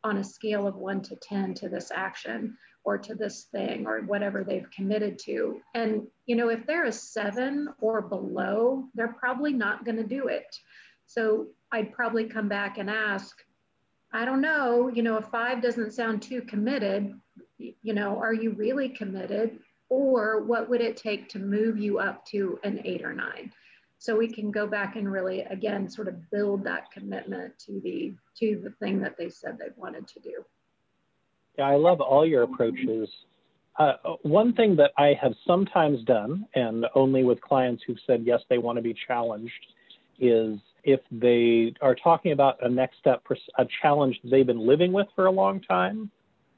on 0.04 0.18
a 0.18 0.24
scale 0.24 0.68
of 0.68 0.76
one 0.76 1.02
to 1.02 1.16
10 1.16 1.54
to 1.56 1.70
this 1.70 1.92
action 1.92 2.58
or 2.84 2.98
to 2.98 3.16
this 3.16 3.44
thing 3.44 3.88
or 3.88 4.02
whatever 4.02 4.44
they've 4.44 4.70
committed 4.72 5.18
to? 5.20 5.62
And, 5.74 6.08
you 6.26 6.36
know, 6.36 6.50
if 6.50 6.66
they're 6.66 6.86
a 6.86 6.92
seven 6.92 7.70
or 7.80 8.02
below, 8.02 8.86
they're 8.96 9.16
probably 9.20 9.54
not 9.54 9.86
going 9.86 9.98
to 9.98 10.04
do 10.04 10.28
it. 10.28 10.56
So 11.08 11.48
I'd 11.72 11.94
probably 11.94 12.26
come 12.26 12.50
back 12.50 12.78
and 12.78 12.90
ask, 12.90 13.36
I 14.14 14.26
don't 14.26 14.42
know, 14.42 14.90
you 14.90 15.02
know, 15.02 15.18
if 15.18 15.26
five 15.26 15.62
doesn't 15.62 15.92
sound 15.92 16.22
too 16.22 16.42
committed, 16.42 17.14
you 17.58 17.94
know, 17.94 18.20
are 18.20 18.34
you 18.34 18.52
really 18.52 18.90
committed? 18.90 19.60
Or 19.90 20.44
what 20.44 20.70
would 20.70 20.82
it 20.82 20.98
take 20.98 21.30
to 21.30 21.40
move 21.40 21.78
you 21.78 22.00
up 22.00 22.26
to 22.28 22.60
an 22.64 22.82
eight 22.86 23.04
or 23.04 23.14
nine? 23.14 23.52
so 24.04 24.18
we 24.18 24.28
can 24.28 24.52
go 24.52 24.68
back 24.68 24.98
and 24.98 25.10
really 25.10 25.42
again 25.44 25.90
sort 25.90 26.10
of 26.10 26.30
build 26.30 26.62
that 26.66 26.92
commitment 26.92 27.58
to 27.58 27.80
the 27.86 28.14
to 28.38 28.60
the 28.62 28.70
thing 28.72 29.00
that 29.00 29.16
they 29.18 29.30
said 29.30 29.58
they 29.58 29.70
wanted 29.78 30.06
to 30.06 30.20
do 30.20 30.44
yeah 31.58 31.66
i 31.66 31.76
love 31.76 32.02
all 32.02 32.26
your 32.26 32.44
approaches 32.44 33.08
uh, 33.80 33.94
one 34.24 34.54
thing 34.54 34.76
that 34.76 34.92
i 34.98 35.18
have 35.20 35.34
sometimes 35.48 36.04
done 36.04 36.46
and 36.54 36.86
only 36.96 37.24
with 37.24 37.40
clients 37.40 37.82
who've 37.88 38.00
said 38.06 38.24
yes 38.26 38.42
they 38.50 38.58
want 38.58 38.76
to 38.76 38.82
be 38.82 38.94
challenged 39.08 39.68
is 40.20 40.60
if 40.84 41.00
they 41.12 41.74
are 41.82 41.96
talking 41.96 42.32
about 42.32 42.58
a 42.62 42.70
next 42.70 42.98
step 43.00 43.24
a 43.58 43.66
challenge 43.82 44.20
they've 44.24 44.48
been 44.48 44.68
living 44.68 44.92
with 44.92 45.08
for 45.16 45.26
a 45.28 45.32
long 45.32 45.62
time 45.62 46.10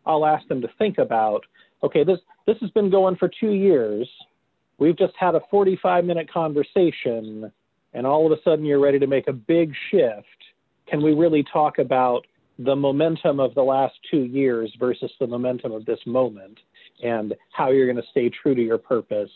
i'll 0.06 0.26
ask 0.26 0.48
them 0.48 0.62
to 0.62 0.70
think 0.78 0.98
about 0.98 1.42
okay 1.84 2.04
this 2.04 2.20
this 2.46 2.58
has 2.62 2.70
been 2.72 2.90
going 2.90 3.16
for 3.16 3.30
two 3.40 3.52
years 3.52 4.10
we've 4.78 4.98
just 4.98 5.14
had 5.18 5.36
a 5.36 5.42
45 5.50 6.06
minute 6.06 6.32
conversation 6.32 7.52
and 7.96 8.06
all 8.06 8.26
of 8.26 8.38
a 8.38 8.42
sudden 8.44 8.66
you're 8.66 8.80
ready 8.80 9.00
to 9.00 9.08
make 9.08 9.28
a 9.28 9.34
big 9.34 9.74
shift. 9.90 10.28
Can 10.88 11.02
we 11.02 11.14
really 11.14 11.44
talk 11.52 11.80
about 11.80 12.28
the 12.60 12.76
momentum 12.76 13.40
of 13.40 13.56
the 13.56 13.64
last 13.64 13.96
two 14.12 14.24
years 14.24 14.72
versus 14.78 15.12
the 15.20 15.26
momentum 15.26 15.72
of 15.72 15.86
this 15.86 16.00
moment 16.06 16.60
and 17.02 17.34
how 17.52 17.72
you're 17.72 17.92
going 17.92 18.02
to 18.02 18.10
stay 18.12 18.30
true 18.30 18.54
to 18.54 18.62
your 18.62 18.78
purpose? 18.78 19.32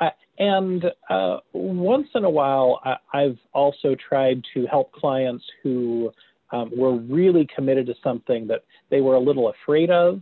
Uh, 0.00 0.10
and 0.38 0.84
uh, 1.10 1.38
once 1.52 2.08
in 2.14 2.24
a 2.24 2.30
while, 2.30 2.80
I, 3.12 3.22
have 3.22 3.36
also 3.52 3.94
tried 4.08 4.42
to 4.54 4.66
help 4.66 4.92
clients 4.92 5.44
who 5.62 6.10
um, 6.50 6.70
were 6.76 6.96
really 6.96 7.46
committed 7.54 7.86
to 7.86 7.94
something 8.02 8.46
that 8.48 8.64
they 8.90 9.00
were 9.00 9.14
a 9.14 9.20
little 9.20 9.50
afraid 9.50 9.90
of 9.90 10.20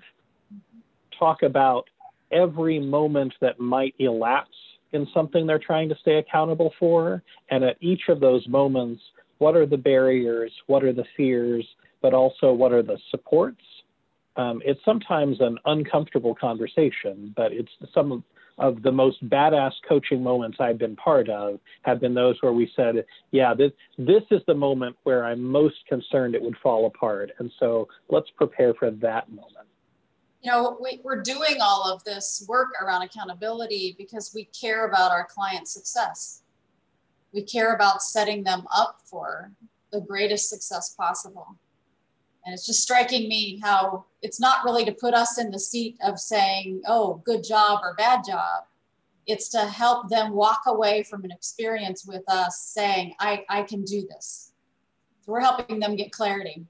talk 1.18 1.42
about 1.42 1.85
every 2.33 2.78
moment 2.78 3.35
that 3.40 3.61
might 3.61 3.94
elapse 3.98 4.56
in 4.92 5.06
something 5.14 5.46
they're 5.46 5.59
trying 5.59 5.88
to 5.88 5.94
stay 6.00 6.16
accountable 6.16 6.72
for. 6.78 7.22
And 7.50 7.62
at 7.64 7.76
each 7.80 8.02
of 8.09 8.20
those 8.20 8.46
moments, 8.48 9.02
what 9.38 9.56
are 9.56 9.66
the 9.66 9.76
barriers? 9.76 10.52
What 10.66 10.83
are 10.83 10.92
the 10.92 11.04
fears? 11.16 11.66
But 12.02 12.14
also, 12.14 12.52
what 12.52 12.72
are 12.72 12.83
the 12.83 12.98
supports? 13.11 13.62
Um, 14.37 14.62
it's 14.64 14.80
sometimes 14.85 15.38
an 15.40 15.59
uncomfortable 15.66 16.35
conversation, 16.35 17.35
but 17.37 17.52
it's 17.52 17.70
some 17.92 18.24
of 18.61 18.83
the 18.83 18.92
most 18.92 19.27
badass 19.29 19.73
coaching 19.88 20.23
moments 20.23 20.59
I've 20.61 20.79
been 20.79 20.94
part 20.94 21.29
of 21.31 21.59
have 21.83 21.99
been 21.99 22.14
those 22.14 22.37
where 22.42 22.53
we 22.53 22.70
said, 22.77 23.07
yeah, 23.33 23.55
this, 23.55 23.73
this 23.99 24.23
is 24.31 24.42
the 24.46 24.55
moment 24.55 24.96
where 25.05 25.25
I'm 25.25 25.42
most 25.42 25.77
concerned 25.88 26.35
it 26.35 26.42
would 26.42 26.57
fall 26.62 26.87
apart. 26.87 27.33
And 27.38 27.51
so 27.59 27.88
let's 28.11 28.29
prepare 28.37 28.75
for 28.75 28.90
that 28.90 29.31
moment. 29.31 29.66
You 30.42 30.53
know, 30.53 30.79
we, 30.81 31.01
we're 31.03 31.23
doing 31.23 31.57
all 31.61 31.90
of 31.90 32.05
this 32.05 32.44
work 32.49 32.68
around 32.83 33.03
accountability 33.03 33.94
because 33.99 34.33
we 34.35 34.44
care 34.44 34.87
about 34.87 35.11
our 35.11 35.27
client 35.27 35.66
success. 35.66 36.42
We 37.33 37.42
care 37.42 37.75
about 37.75 38.03
setting 38.03 38.44
them 38.44 38.66
up 38.75 39.01
for 39.05 39.53
the 39.90 40.01
greatest 40.01 40.51
success 40.51 40.94
possible. 40.94 41.57
And 42.44 42.55
it's 42.55 42.66
just 42.66 42.83
striking 42.83 43.29
me 43.29 43.61
how 43.62 44.07
it's 44.22 44.40
not 44.40 44.64
really 44.64 44.85
to 44.85 44.92
put 44.92 45.14
us 45.14 45.38
in 45.38 45.50
the 45.50 45.59
seat 45.59 45.96
of 46.03 46.18
saying, 46.18 46.83
oh, 46.87 47.22
good 47.24 47.44
job 47.44 47.81
or 47.83 47.94
bad 47.94 48.22
job. 48.26 48.64
It's 49.26 49.48
to 49.50 49.61
help 49.61 50.09
them 50.09 50.33
walk 50.33 50.62
away 50.66 51.03
from 51.03 51.24
an 51.24 51.31
experience 51.31 52.07
with 52.07 52.22
us 52.29 52.72
saying, 52.74 53.14
I, 53.20 53.44
I 53.48 53.62
can 53.62 53.85
do 53.85 54.07
this. 54.09 54.53
So 55.20 55.33
we're 55.33 55.40
helping 55.40 55.79
them 55.79 55.96
get 55.96 56.12
clarity 56.12 56.64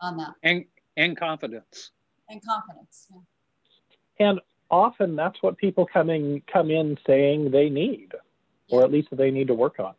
on 0.00 0.16
that. 0.18 0.34
And, 0.42 0.64
and 0.96 1.16
confidence. 1.16 1.90
And 2.28 2.40
confidence. 2.44 3.08
Yeah. 3.10 4.28
And 4.28 4.40
often 4.70 5.16
that's 5.16 5.42
what 5.42 5.56
people 5.58 5.84
coming 5.84 6.42
come 6.50 6.70
in 6.70 6.96
saying 7.06 7.50
they 7.50 7.68
need, 7.68 8.12
yeah. 8.12 8.76
or 8.76 8.84
at 8.84 8.92
least 8.92 9.08
they 9.12 9.30
need 9.30 9.48
to 9.48 9.54
work 9.54 9.78
on. 9.80 9.94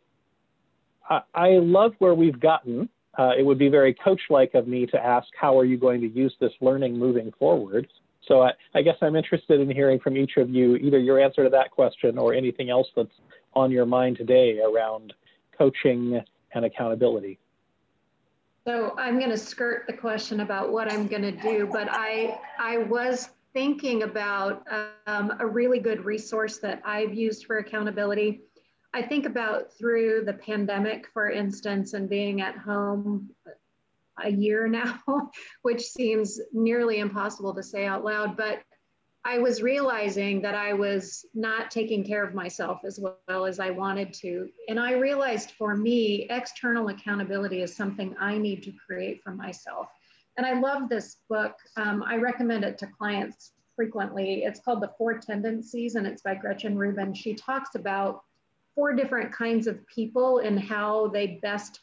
I, 1.08 1.20
I 1.34 1.48
love 1.58 1.94
where 1.98 2.14
we've 2.14 2.40
gotten 2.40 2.88
uh, 3.16 3.32
it 3.36 3.44
would 3.44 3.58
be 3.58 3.68
very 3.68 3.94
coach-like 3.94 4.54
of 4.54 4.68
me 4.68 4.86
to 4.86 5.04
ask, 5.04 5.28
how 5.38 5.58
are 5.58 5.64
you 5.64 5.76
going 5.76 6.00
to 6.00 6.08
use 6.08 6.34
this 6.40 6.52
learning 6.60 6.98
moving 6.98 7.32
forward? 7.38 7.88
So 8.26 8.42
I, 8.42 8.52
I, 8.74 8.82
guess 8.82 8.96
I'm 9.00 9.16
interested 9.16 9.60
in 9.60 9.70
hearing 9.70 9.98
from 9.98 10.16
each 10.16 10.36
of 10.36 10.50
you, 10.50 10.76
either 10.76 10.98
your 10.98 11.18
answer 11.18 11.44
to 11.44 11.50
that 11.50 11.70
question 11.70 12.18
or 12.18 12.34
anything 12.34 12.68
else 12.68 12.88
that's 12.94 13.14
on 13.54 13.70
your 13.70 13.86
mind 13.86 14.18
today 14.18 14.60
around 14.60 15.14
coaching 15.56 16.20
and 16.54 16.64
accountability. 16.64 17.38
So 18.66 18.94
I'm 18.98 19.18
going 19.18 19.30
to 19.30 19.38
skirt 19.38 19.86
the 19.86 19.94
question 19.94 20.40
about 20.40 20.70
what 20.70 20.92
I'm 20.92 21.06
going 21.06 21.22
to 21.22 21.32
do, 21.32 21.68
but 21.72 21.88
I, 21.90 22.38
I 22.58 22.78
was 22.78 23.30
thinking 23.54 24.02
about 24.02 24.66
um, 25.06 25.32
a 25.40 25.46
really 25.46 25.78
good 25.78 26.04
resource 26.04 26.58
that 26.58 26.82
I've 26.84 27.14
used 27.14 27.46
for 27.46 27.58
accountability. 27.58 28.42
I 28.94 29.02
think 29.02 29.26
about 29.26 29.72
through 29.78 30.24
the 30.24 30.32
pandemic, 30.32 31.06
for 31.12 31.30
instance, 31.30 31.92
and 31.92 32.08
being 32.08 32.40
at 32.40 32.56
home 32.56 33.30
a 34.22 34.30
year 34.30 34.66
now, 34.66 35.00
which 35.62 35.82
seems 35.82 36.40
nearly 36.52 36.98
impossible 36.98 37.54
to 37.54 37.62
say 37.62 37.86
out 37.86 38.04
loud, 38.04 38.36
but 38.36 38.62
I 39.24 39.38
was 39.38 39.62
realizing 39.62 40.40
that 40.42 40.54
I 40.54 40.72
was 40.72 41.26
not 41.34 41.70
taking 41.70 42.02
care 42.02 42.24
of 42.24 42.34
myself 42.34 42.80
as 42.84 42.98
well 42.98 43.44
as 43.44 43.60
I 43.60 43.70
wanted 43.70 44.14
to. 44.14 44.48
And 44.68 44.80
I 44.80 44.92
realized 44.92 45.50
for 45.50 45.76
me, 45.76 46.26
external 46.30 46.88
accountability 46.88 47.60
is 47.60 47.76
something 47.76 48.14
I 48.18 48.38
need 48.38 48.62
to 48.62 48.72
create 48.72 49.20
for 49.22 49.32
myself. 49.32 49.88
And 50.38 50.46
I 50.46 50.58
love 50.58 50.88
this 50.88 51.16
book. 51.28 51.56
Um, 51.76 52.02
I 52.04 52.16
recommend 52.16 52.64
it 52.64 52.78
to 52.78 52.86
clients 52.86 53.52
frequently. 53.76 54.44
It's 54.44 54.60
called 54.60 54.80
The 54.80 54.92
Four 54.96 55.18
Tendencies 55.18 55.96
and 55.96 56.06
it's 56.06 56.22
by 56.22 56.34
Gretchen 56.34 56.78
Rubin. 56.78 57.12
She 57.12 57.34
talks 57.34 57.74
about 57.74 58.22
four 58.78 58.92
different 58.92 59.32
kinds 59.32 59.66
of 59.66 59.84
people 59.88 60.38
and 60.38 60.56
how 60.56 61.08
they 61.08 61.40
best 61.42 61.80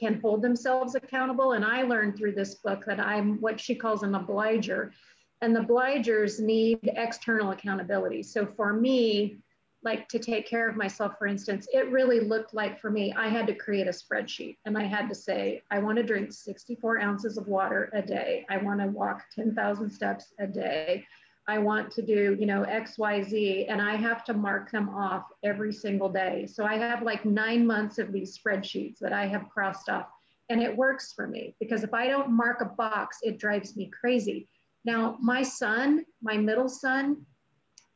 can 0.00 0.18
hold 0.22 0.40
themselves 0.40 0.94
accountable. 0.94 1.52
And 1.52 1.62
I 1.62 1.82
learned 1.82 2.16
through 2.16 2.32
this 2.32 2.54
book 2.54 2.84
that 2.86 2.98
I'm 2.98 3.38
what 3.42 3.60
she 3.60 3.74
calls 3.74 4.02
an 4.02 4.14
obliger. 4.14 4.94
And 5.42 5.54
the 5.54 5.60
obligers 5.60 6.40
need 6.40 6.78
external 6.84 7.50
accountability. 7.50 8.22
So 8.22 8.46
for 8.46 8.72
me, 8.72 9.36
like 9.82 10.08
to 10.08 10.18
take 10.18 10.48
care 10.48 10.66
of 10.70 10.74
myself, 10.74 11.18
for 11.18 11.26
instance, 11.26 11.68
it 11.70 11.92
really 11.92 12.20
looked 12.20 12.54
like 12.54 12.80
for 12.80 12.90
me, 12.90 13.12
I 13.12 13.28
had 13.28 13.46
to 13.48 13.54
create 13.54 13.86
a 13.86 13.90
spreadsheet 13.90 14.56
and 14.64 14.78
I 14.78 14.84
had 14.84 15.06
to 15.10 15.14
say, 15.14 15.62
I 15.70 15.80
want 15.80 15.98
to 15.98 16.02
drink 16.02 16.32
64 16.32 16.98
ounces 16.98 17.36
of 17.36 17.46
water 17.46 17.90
a 17.92 18.00
day. 18.00 18.46
I 18.48 18.56
want 18.56 18.80
to 18.80 18.86
walk 18.86 19.24
10,000 19.34 19.90
steps 19.90 20.32
a 20.38 20.46
day. 20.46 21.06
I 21.48 21.56
want 21.56 21.90
to 21.92 22.02
do, 22.02 22.36
you 22.38 22.44
know, 22.44 22.62
X, 22.64 22.98
Y, 22.98 23.22
Z, 23.22 23.66
and 23.70 23.80
I 23.80 23.96
have 23.96 24.22
to 24.24 24.34
mark 24.34 24.70
them 24.70 24.90
off 24.90 25.24
every 25.42 25.72
single 25.72 26.10
day. 26.10 26.46
So 26.46 26.64
I 26.66 26.76
have 26.76 27.02
like 27.02 27.24
nine 27.24 27.66
months 27.66 27.98
of 27.98 28.12
these 28.12 28.38
spreadsheets 28.38 28.98
that 28.98 29.14
I 29.14 29.26
have 29.26 29.48
crossed 29.48 29.88
off. 29.88 30.08
And 30.50 30.62
it 30.62 30.76
works 30.76 31.14
for 31.14 31.26
me 31.26 31.56
because 31.58 31.82
if 31.84 31.94
I 31.94 32.06
don't 32.06 32.30
mark 32.30 32.60
a 32.60 32.66
box, 32.66 33.20
it 33.22 33.38
drives 33.38 33.76
me 33.76 33.90
crazy. 33.98 34.46
Now, 34.84 35.16
my 35.22 35.42
son, 35.42 36.04
my 36.22 36.36
middle 36.36 36.68
son, 36.68 37.24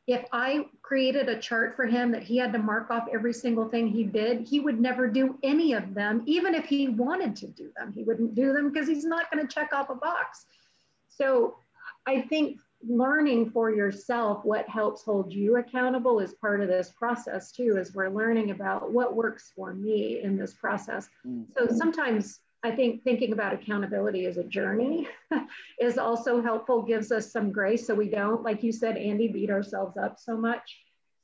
if 0.07 0.25
I 0.31 0.65
created 0.81 1.29
a 1.29 1.39
chart 1.39 1.75
for 1.75 1.85
him 1.85 2.11
that 2.11 2.23
he 2.23 2.37
had 2.37 2.53
to 2.53 2.59
mark 2.59 2.89
off 2.89 3.07
every 3.13 3.33
single 3.33 3.69
thing 3.69 3.87
he 3.87 4.03
did, 4.03 4.47
he 4.47 4.59
would 4.59 4.81
never 4.81 5.07
do 5.07 5.37
any 5.43 5.73
of 5.73 5.93
them, 5.93 6.23
even 6.25 6.55
if 6.55 6.65
he 6.65 6.89
wanted 6.89 7.35
to 7.37 7.47
do 7.47 7.69
them. 7.77 7.93
He 7.93 8.03
wouldn't 8.03 8.33
do 8.33 8.51
them 8.51 8.71
because 8.71 8.87
he's 8.87 9.05
not 9.05 9.31
going 9.31 9.47
to 9.47 9.53
check 9.53 9.73
off 9.73 9.89
a 9.89 9.95
box. 9.95 10.45
So 11.07 11.57
I 12.05 12.21
think 12.21 12.59
learning 12.87 13.49
for 13.49 13.71
yourself 13.71 14.43
what 14.43 14.67
helps 14.67 15.03
hold 15.03 15.31
you 15.31 15.57
accountable 15.57 16.19
is 16.19 16.33
part 16.33 16.61
of 16.61 16.67
this 16.67 16.89
process 16.89 17.51
too 17.51 17.77
as 17.77 17.93
we're 17.93 18.09
learning 18.09 18.51
about 18.51 18.91
what 18.91 19.15
works 19.15 19.51
for 19.55 19.73
me 19.73 20.21
in 20.21 20.37
this 20.37 20.53
process. 20.53 21.09
Mm. 21.25 21.45
so 21.55 21.67
sometimes 21.67 22.39
i 22.63 22.71
think 22.71 23.03
thinking 23.03 23.31
about 23.31 23.53
accountability 23.53 24.25
as 24.25 24.37
a 24.37 24.43
journey 24.43 25.07
is 25.79 25.97
also 25.97 26.41
helpful 26.41 26.81
gives 26.81 27.11
us 27.11 27.31
some 27.31 27.51
grace 27.51 27.87
so 27.87 27.95
we 27.95 28.09
don't 28.09 28.43
like 28.43 28.63
you 28.63 28.71
said 28.71 28.97
andy 28.97 29.27
beat 29.27 29.49
ourselves 29.49 29.97
up 29.97 30.19
so 30.19 30.37
much. 30.37 30.79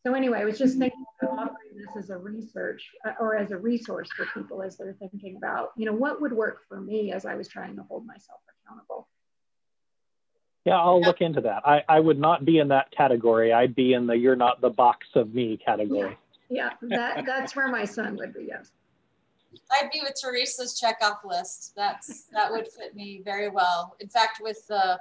So 0.06 0.14
anyway 0.14 0.40
i 0.40 0.46
was 0.46 0.58
just 0.58 0.78
thinking 0.78 1.04
about 1.22 1.40
offering 1.40 1.76
this 1.76 2.04
as 2.04 2.10
a 2.10 2.18
research 2.18 2.90
uh, 3.06 3.12
or 3.20 3.36
as 3.36 3.52
a 3.52 3.58
resource 3.58 4.10
for 4.16 4.26
people 4.34 4.62
as 4.62 4.78
they're 4.78 4.96
thinking 4.98 5.36
about 5.36 5.72
you 5.76 5.86
know 5.86 5.94
what 5.94 6.22
would 6.22 6.32
work 6.32 6.62
for 6.70 6.80
me 6.80 7.12
as 7.12 7.26
i 7.26 7.36
was 7.36 7.50
trying 7.50 7.76
to 7.76 7.84
hold 7.84 8.06
myself 8.06 8.40
accountable 8.66 9.10
yeah, 10.66 10.78
I'll 10.78 11.02
look 11.02 11.22
into 11.22 11.42
that. 11.42 11.64
I, 11.66 11.84
I 11.88 12.00
would 12.00 12.20
not 12.20 12.46
be 12.46 12.60
in 12.60 12.68
that 12.70 12.92
category. 12.92 13.54
I'd 13.54 13.76
be 13.76 13.94
in 13.94 14.08
the 14.08 14.14
you're 14.14 14.36
not 14.36 14.62
the 14.62 14.70
box 14.70 15.08
of 15.16 15.34
me 15.34 15.58
category. 15.64 16.18
Yeah, 16.50 16.70
yeah 16.82 16.98
that, 16.98 17.26
that's 17.26 17.56
where 17.56 17.70
my 17.70 17.86
son 17.86 18.18
would 18.18 18.34
be, 18.34 18.46
yes. 18.50 18.72
I'd 19.72 19.90
be 19.92 20.02
with 20.02 20.14
Teresa's 20.22 20.80
checkoff 20.80 21.24
list. 21.24 21.74
That's 21.76 22.26
that 22.34 22.52
would 22.52 22.68
fit 22.68 22.96
me 22.96 23.22
very 23.24 23.50
well. 23.50 23.96
In 24.00 24.08
fact, 24.08 24.42
with 24.42 24.66
the, 24.68 25.00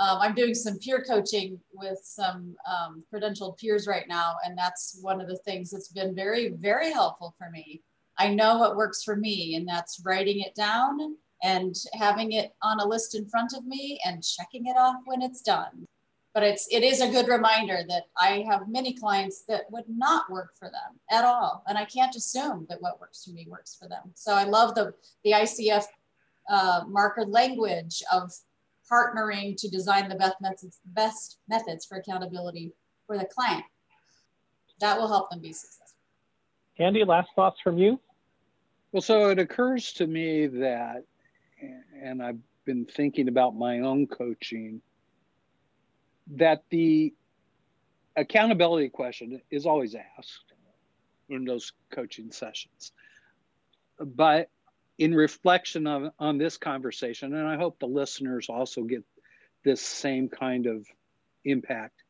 um, 0.00 0.18
I'm 0.20 0.34
doing 0.34 0.54
some 0.54 0.78
peer 0.78 1.04
coaching 1.06 1.60
with 1.72 2.00
some 2.02 2.56
um, 2.68 3.04
credentialed 3.12 3.58
peers 3.58 3.86
right 3.86 4.08
now, 4.08 4.36
and 4.44 4.58
that's 4.58 4.98
one 5.02 5.20
of 5.20 5.28
the 5.28 5.36
things 5.38 5.70
that's 5.70 5.88
been 5.88 6.14
very, 6.14 6.48
very 6.48 6.90
helpful 6.92 7.34
for 7.38 7.50
me. 7.50 7.82
I 8.18 8.34
know 8.34 8.58
what 8.58 8.76
works 8.76 9.02
for 9.02 9.16
me, 9.16 9.54
and 9.56 9.68
that's 9.68 10.00
writing 10.04 10.40
it 10.40 10.54
down 10.54 11.16
and 11.44 11.76
having 11.92 12.32
it 12.32 12.54
on 12.62 12.80
a 12.80 12.88
list 12.88 13.14
in 13.14 13.26
front 13.26 13.52
of 13.52 13.66
me 13.66 14.00
and 14.04 14.24
checking 14.24 14.66
it 14.66 14.76
off 14.76 14.96
when 15.04 15.20
it's 15.20 15.42
done. 15.42 15.86
But 16.32 16.42
it's 16.42 16.66
it 16.72 16.82
is 16.82 17.00
a 17.00 17.10
good 17.10 17.28
reminder 17.28 17.82
that 17.88 18.04
I 18.18 18.44
have 18.50 18.66
many 18.66 18.94
clients 18.94 19.42
that 19.42 19.70
would 19.70 19.84
not 19.86 20.28
work 20.28 20.56
for 20.58 20.68
them 20.68 20.98
at 21.12 21.24
all, 21.24 21.62
and 21.68 21.78
I 21.78 21.84
can't 21.84 22.16
assume 22.16 22.66
that 22.68 22.82
what 22.82 22.98
works 22.98 23.24
for 23.24 23.30
me 23.30 23.46
works 23.48 23.76
for 23.80 23.88
them. 23.88 24.10
So 24.14 24.32
I 24.32 24.42
love 24.42 24.74
the 24.74 24.94
the 25.22 25.30
ICF 25.32 25.84
uh, 26.48 26.80
marker 26.88 27.24
language 27.24 28.02
of 28.10 28.32
partnering 28.90 29.56
to 29.58 29.68
design 29.68 30.08
the 30.08 30.16
best 30.16 30.36
methods, 30.40 30.80
best 30.86 31.38
methods 31.48 31.84
for 31.84 31.98
accountability 31.98 32.72
for 33.06 33.16
the 33.16 33.26
client. 33.26 33.64
That 34.80 34.98
will 34.98 35.08
help 35.08 35.30
them 35.30 35.40
be 35.40 35.52
successful. 35.52 35.96
Andy, 36.78 37.04
last 37.04 37.28
thoughts 37.36 37.60
from 37.62 37.78
you? 37.78 38.00
Well, 38.90 39.02
so 39.02 39.30
it 39.30 39.38
occurs 39.38 39.92
to 39.94 40.06
me 40.08 40.46
that 40.46 41.04
and 42.02 42.22
I've 42.22 42.38
been 42.64 42.86
thinking 42.86 43.28
about 43.28 43.54
my 43.54 43.80
own 43.80 44.06
coaching, 44.06 44.80
that 46.36 46.64
the 46.70 47.14
accountability 48.16 48.88
question 48.88 49.40
is 49.50 49.66
always 49.66 49.94
asked 49.94 50.52
in 51.28 51.44
those 51.44 51.72
coaching 51.90 52.30
sessions. 52.30 52.92
But 53.98 54.48
in 54.98 55.14
reflection 55.14 55.86
of, 55.86 56.12
on 56.18 56.38
this 56.38 56.56
conversation, 56.56 57.34
and 57.34 57.46
I 57.46 57.56
hope 57.56 57.78
the 57.78 57.86
listeners 57.86 58.48
also 58.48 58.82
get 58.82 59.04
this 59.64 59.80
same 59.80 60.28
kind 60.28 60.66
of 60.66 60.86
impact, 61.44 62.02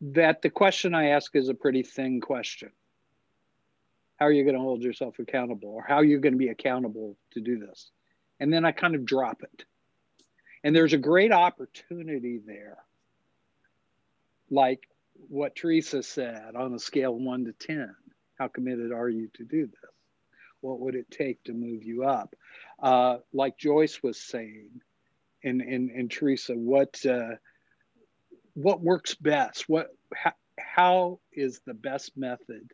that 0.00 0.42
the 0.42 0.50
question 0.50 0.94
I 0.94 1.08
ask 1.08 1.34
is 1.34 1.48
a 1.48 1.54
pretty 1.54 1.82
thin 1.82 2.20
question. 2.20 2.70
How 4.16 4.26
are 4.26 4.32
you 4.32 4.42
going 4.44 4.56
to 4.56 4.60
hold 4.60 4.82
yourself 4.82 5.18
accountable? 5.18 5.70
Or 5.70 5.84
how 5.86 5.96
are 5.96 6.04
you 6.04 6.18
going 6.18 6.32
to 6.32 6.38
be 6.38 6.48
accountable 6.48 7.16
to 7.32 7.40
do 7.40 7.58
this? 7.58 7.90
And 8.40 8.52
then 8.52 8.64
I 8.64 8.72
kind 8.72 8.94
of 8.94 9.04
drop 9.04 9.42
it. 9.42 9.64
And 10.64 10.74
there's 10.74 10.92
a 10.92 10.98
great 10.98 11.32
opportunity 11.32 12.40
there. 12.44 12.78
Like 14.50 14.88
what 15.28 15.56
Teresa 15.56 16.02
said 16.02 16.54
on 16.56 16.74
a 16.74 16.78
scale 16.78 17.14
one 17.14 17.44
to 17.44 17.52
10, 17.52 17.94
how 18.38 18.48
committed 18.48 18.92
are 18.92 19.08
you 19.08 19.28
to 19.34 19.44
do 19.44 19.66
this? 19.66 19.90
What 20.60 20.80
would 20.80 20.94
it 20.94 21.10
take 21.10 21.42
to 21.44 21.52
move 21.52 21.84
you 21.84 22.04
up? 22.04 22.34
Uh, 22.80 23.18
like 23.32 23.58
Joyce 23.58 24.02
was 24.02 24.18
saying, 24.18 24.80
and, 25.44 25.60
and, 25.60 25.90
and 25.90 26.10
Teresa, 26.10 26.54
what, 26.54 27.04
uh, 27.06 27.36
what 28.54 28.80
works 28.80 29.14
best? 29.14 29.68
What, 29.68 29.88
how, 30.14 30.32
how 30.58 31.20
is 31.32 31.60
the 31.64 31.74
best 31.74 32.16
method 32.16 32.72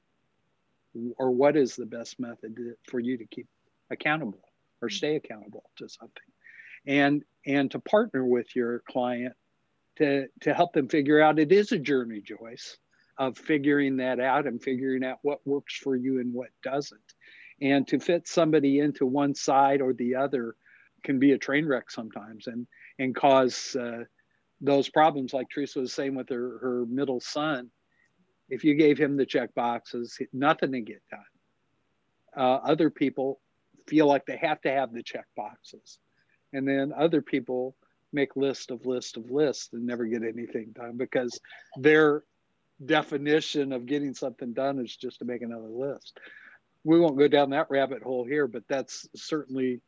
or 1.19 1.31
what 1.31 1.57
is 1.57 1.77
the 1.77 1.87
best 1.87 2.19
method 2.21 2.77
for 2.85 3.01
you 3.01 3.19
to 3.19 3.27
keep 3.27 3.49
accountable 3.91 4.41
or 4.83 4.89
stay 4.89 5.17
accountable 5.17 5.65
to 5.77 5.89
something. 5.89 6.23
And 6.87 7.23
and 7.47 7.71
to 7.71 7.79
partner 7.79 8.25
with 8.25 8.55
your 8.55 8.83
client 8.91 9.35
to 9.97 10.27
to 10.41 10.55
help 10.55 10.73
them 10.73 10.89
figure 10.89 11.21
out 11.21 11.39
it 11.39 11.53
is 11.53 11.73
a 11.73 11.79
journey 11.79 12.21
joyce 12.21 12.77
of 13.19 13.39
figuring 13.39 13.97
that 13.99 14.19
out 14.21 14.47
and 14.47 14.63
figuring 14.63 15.05
out 15.05 15.19
what 15.23 15.47
works 15.47 15.77
for 15.77 15.95
you 15.97 16.21
and 16.21 16.33
what 16.33 16.49
doesn't. 16.63 17.01
And 17.63 17.87
to 17.89 18.01
fit 18.01 18.27
somebody 18.27 18.81
into 18.81 19.07
one 19.07 19.35
side 19.35 19.81
or 19.81 19.93
the 19.93 20.17
other 20.17 20.57
can 21.05 21.19
be 21.19 21.33
a 21.33 21.39
train 21.39 21.67
wreck 21.67 21.91
sometimes 21.91 22.47
and 22.47 22.67
and 22.99 23.15
cause 23.15 23.77
uh, 23.77 24.05
those 24.61 24.89
problems. 24.89 25.33
Like 25.33 25.49
teresa 25.49 25.81
was 25.81 25.93
saying 25.93 26.15
with 26.15 26.29
her, 26.29 26.59
her 26.59 26.87
middle 26.87 27.21
son 27.21 27.71
if 28.49 28.65
you 28.65 28.75
gave 28.75 28.99
him 28.99 29.17
the 29.17 29.27
check 29.27 29.55
boxes 29.55 30.19
nothing 30.33 30.73
to 30.73 30.81
get 30.81 31.03
done. 31.11 31.21
Uh, 32.37 32.57
other 32.65 32.91
people 32.91 33.41
feel 33.87 34.07
like 34.07 34.27
they 34.27 34.37
have 34.37 34.61
to 34.63 34.71
have 34.71 34.93
the 34.93 35.03
check 35.03 35.27
boxes. 35.37 35.99
And 36.53 36.67
then 36.67 36.93
other 36.97 37.23
people 37.23 37.77
make 38.13 38.37
list 38.37 38.71
of 38.71 38.87
list 38.87 39.17
of 39.17 39.31
lists 39.31 39.71
and 39.73 39.85
never 39.85 40.05
get 40.07 40.23
anything 40.23 40.73
done 40.73 40.97
because 40.97 41.41
their 41.77 42.23
definition 42.85 43.73
of 43.73 43.87
getting 43.87 44.15
something 44.15 44.53
done 44.53 44.79
is 44.79 44.95
just 44.95 45.19
to 45.19 45.25
make 45.25 45.43
another 45.43 45.69
list. 45.69 46.19
We 46.85 47.01
won't 47.01 47.19
go 47.19 47.29
down 47.29 47.51
that 47.51 47.71
rabbit 47.71 48.03
hole 48.03 48.25
here 48.25 48.47
but 48.47 48.63
that's 48.69 49.09
certainly 49.17 49.81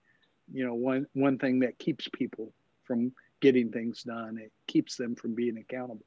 you 0.52 0.66
know 0.66 0.74
one 0.74 1.06
one 1.12 1.38
thing 1.38 1.61
that 1.61 1.78
keeps 1.78 2.09
people 2.12 2.52
from 2.85 3.12
getting 3.40 3.70
things 3.70 4.02
done. 4.02 4.38
It 4.38 4.52
keeps 4.66 4.96
them 4.96 5.14
from 5.14 5.35
being 5.35 5.59
accountable. 5.59 6.06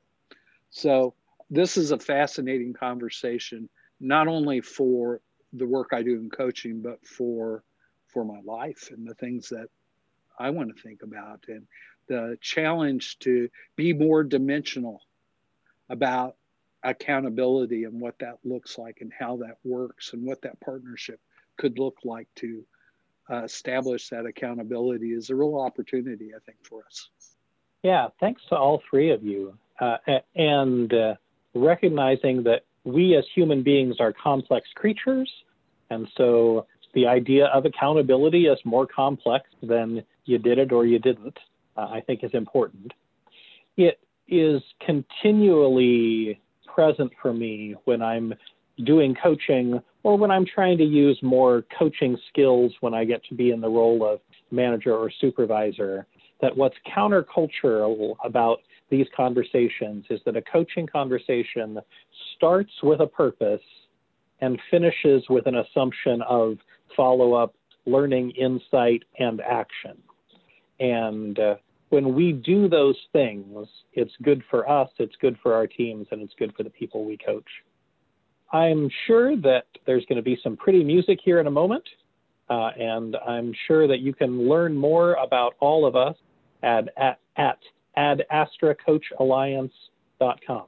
So 0.72 1.16
this 1.50 1.78
is 1.78 1.92
a 1.92 2.00
fascinating 2.00 2.74
conversation 2.74 3.70
not 4.00 4.28
only 4.28 4.62
for 4.62 5.22
the 5.54 5.66
work 5.66 5.90
i 5.94 6.04
do 6.04 6.14
in 6.14 6.30
coaching 6.30 6.82
but 6.82 7.06
for 7.06 7.64
for 8.10 8.24
my 8.26 8.40
life 8.46 8.90
and 8.92 9.08
the 9.08 9.16
things 9.16 9.50
that 9.50 9.68
i 10.38 10.50
want 10.50 10.76
to 10.76 10.82
think 10.82 11.04
about 11.04 11.44
and 11.48 11.66
the 12.08 12.38
challenge 12.42 13.20
to 13.20 13.50
be 13.76 13.94
more 13.94 14.24
dimensional 14.24 15.02
about 15.90 16.36
accountability 16.84 17.84
and 17.84 18.00
what 18.00 18.18
that 18.20 18.38
looks 18.44 18.78
like 18.78 19.00
and 19.02 19.12
how 19.18 19.38
that 19.38 19.58
works 19.64 20.14
and 20.14 20.24
what 20.24 20.42
that 20.42 20.60
partnership 20.60 21.20
could 21.58 21.78
look 21.78 21.98
like 22.04 22.28
to 22.36 22.64
uh, 23.30 23.44
establish 23.44 24.10
that 24.10 24.26
accountability 24.26 25.12
is 25.12 25.30
a 25.30 25.36
real 25.36 25.58
opportunity, 25.58 26.32
I 26.36 26.40
think, 26.46 26.58
for 26.64 26.84
us. 26.86 27.10
Yeah, 27.84 28.08
thanks 28.20 28.42
to 28.50 28.56
all 28.56 28.82
three 28.90 29.12
of 29.12 29.24
you. 29.24 29.58
Uh, 29.80 29.98
and 30.36 30.94
uh, 30.94 31.16
recognizing 31.54 32.44
that 32.44 32.64
we 32.84 33.16
as 33.16 33.26
human 33.34 33.62
beings 33.62 33.98
are 34.00 34.14
complex 34.14 34.70
creatures. 34.76 35.32
And 35.90 36.08
so 36.18 36.66
the 36.94 37.08
idea 37.08 37.46
of 37.48 37.66
accountability 37.66 38.46
is 38.48 38.58
more 38.66 38.88
complex 38.88 39.46
than 39.62 40.04
you 40.26 40.38
did 40.38 40.58
it 40.58 40.72
or 40.72 40.86
you 40.86 41.00
didn't, 41.00 41.38
uh, 41.78 41.88
I 41.92 42.02
think 42.02 42.24
is 42.24 42.32
important. 42.34 42.94
It 43.78 44.00
is 44.28 44.62
continually 44.86 46.40
present 46.66 47.12
for 47.22 47.34
me 47.34 47.76
when 47.86 48.02
I'm 48.02 48.34
doing 48.86 49.16
coaching 49.22 49.82
or 50.04 50.18
when 50.18 50.32
I'm 50.32 50.46
trying 50.46 50.78
to 50.78 50.84
use 50.84 51.20
more 51.22 51.66
coaching 51.78 52.18
skills 52.30 52.72
when 52.80 52.94
I 52.94 53.04
get 53.06 53.24
to 53.26 53.36
be 53.36 53.52
in 53.52 53.60
the 53.60 53.70
role 53.70 54.06
of 54.06 54.20
manager 54.52 54.96
or 54.96 55.12
supervisor. 55.20 56.06
That 56.42 56.56
what's 56.56 56.76
countercultural 56.96 58.16
about 58.24 58.60
these 58.90 59.08
conversations 59.16 60.06
is 60.10 60.22
that 60.26 60.38
a 60.38 60.42
coaching 60.42 60.88
conversation 60.88 61.80
starts 62.36 62.72
with 62.82 63.02
a 63.02 63.08
purpose 63.08 63.62
and 64.42 64.60
finishes 64.72 65.24
with 65.30 65.48
an 65.48 65.58
assumption 65.58 66.22
of 66.22 66.58
follow 66.96 67.34
up, 67.34 67.56
learning, 67.86 68.32
insight, 68.32 69.04
and 69.20 69.42
action. 69.42 69.98
And 70.80 71.38
uh, 71.40 71.56
when 71.90 72.14
we 72.14 72.34
do 72.34 72.70
those 72.70 72.98
things, 73.12 73.68
it's 73.94 74.14
good 74.22 74.44
for 74.50 74.70
us, 74.70 74.90
it's 74.98 75.16
good 75.22 75.38
for 75.42 75.54
our 75.54 75.68
teams, 75.68 76.08
and 76.12 76.22
it's 76.22 76.34
good 76.38 76.54
for 76.56 76.64
the 76.64 76.70
people 76.70 77.06
we 77.06 77.18
coach. 77.18 77.48
I'm 78.52 78.90
sure 79.06 79.38
that 79.38 79.66
there's 79.86 80.04
going 80.06 80.18
to 80.18 80.24
be 80.24 80.40
some 80.44 80.58
pretty 80.58 80.84
music 80.84 81.20
here 81.24 81.40
in 81.40 81.48
a 81.48 81.52
moment, 81.52 81.88
uh, 82.50 82.72
and 82.80 83.16
I'm 83.28 83.54
sure 83.68 83.88
that 83.88 84.00
you 84.00 84.14
can 84.14 84.50
learn 84.50 84.76
more 84.76 85.14
about 85.14 85.54
all 85.60 85.86
of 85.86 85.96
us 85.96 86.16
at, 86.64 86.90
at, 86.98 87.20
at 87.38 87.60
adastracoachalliance.com. 87.98 90.64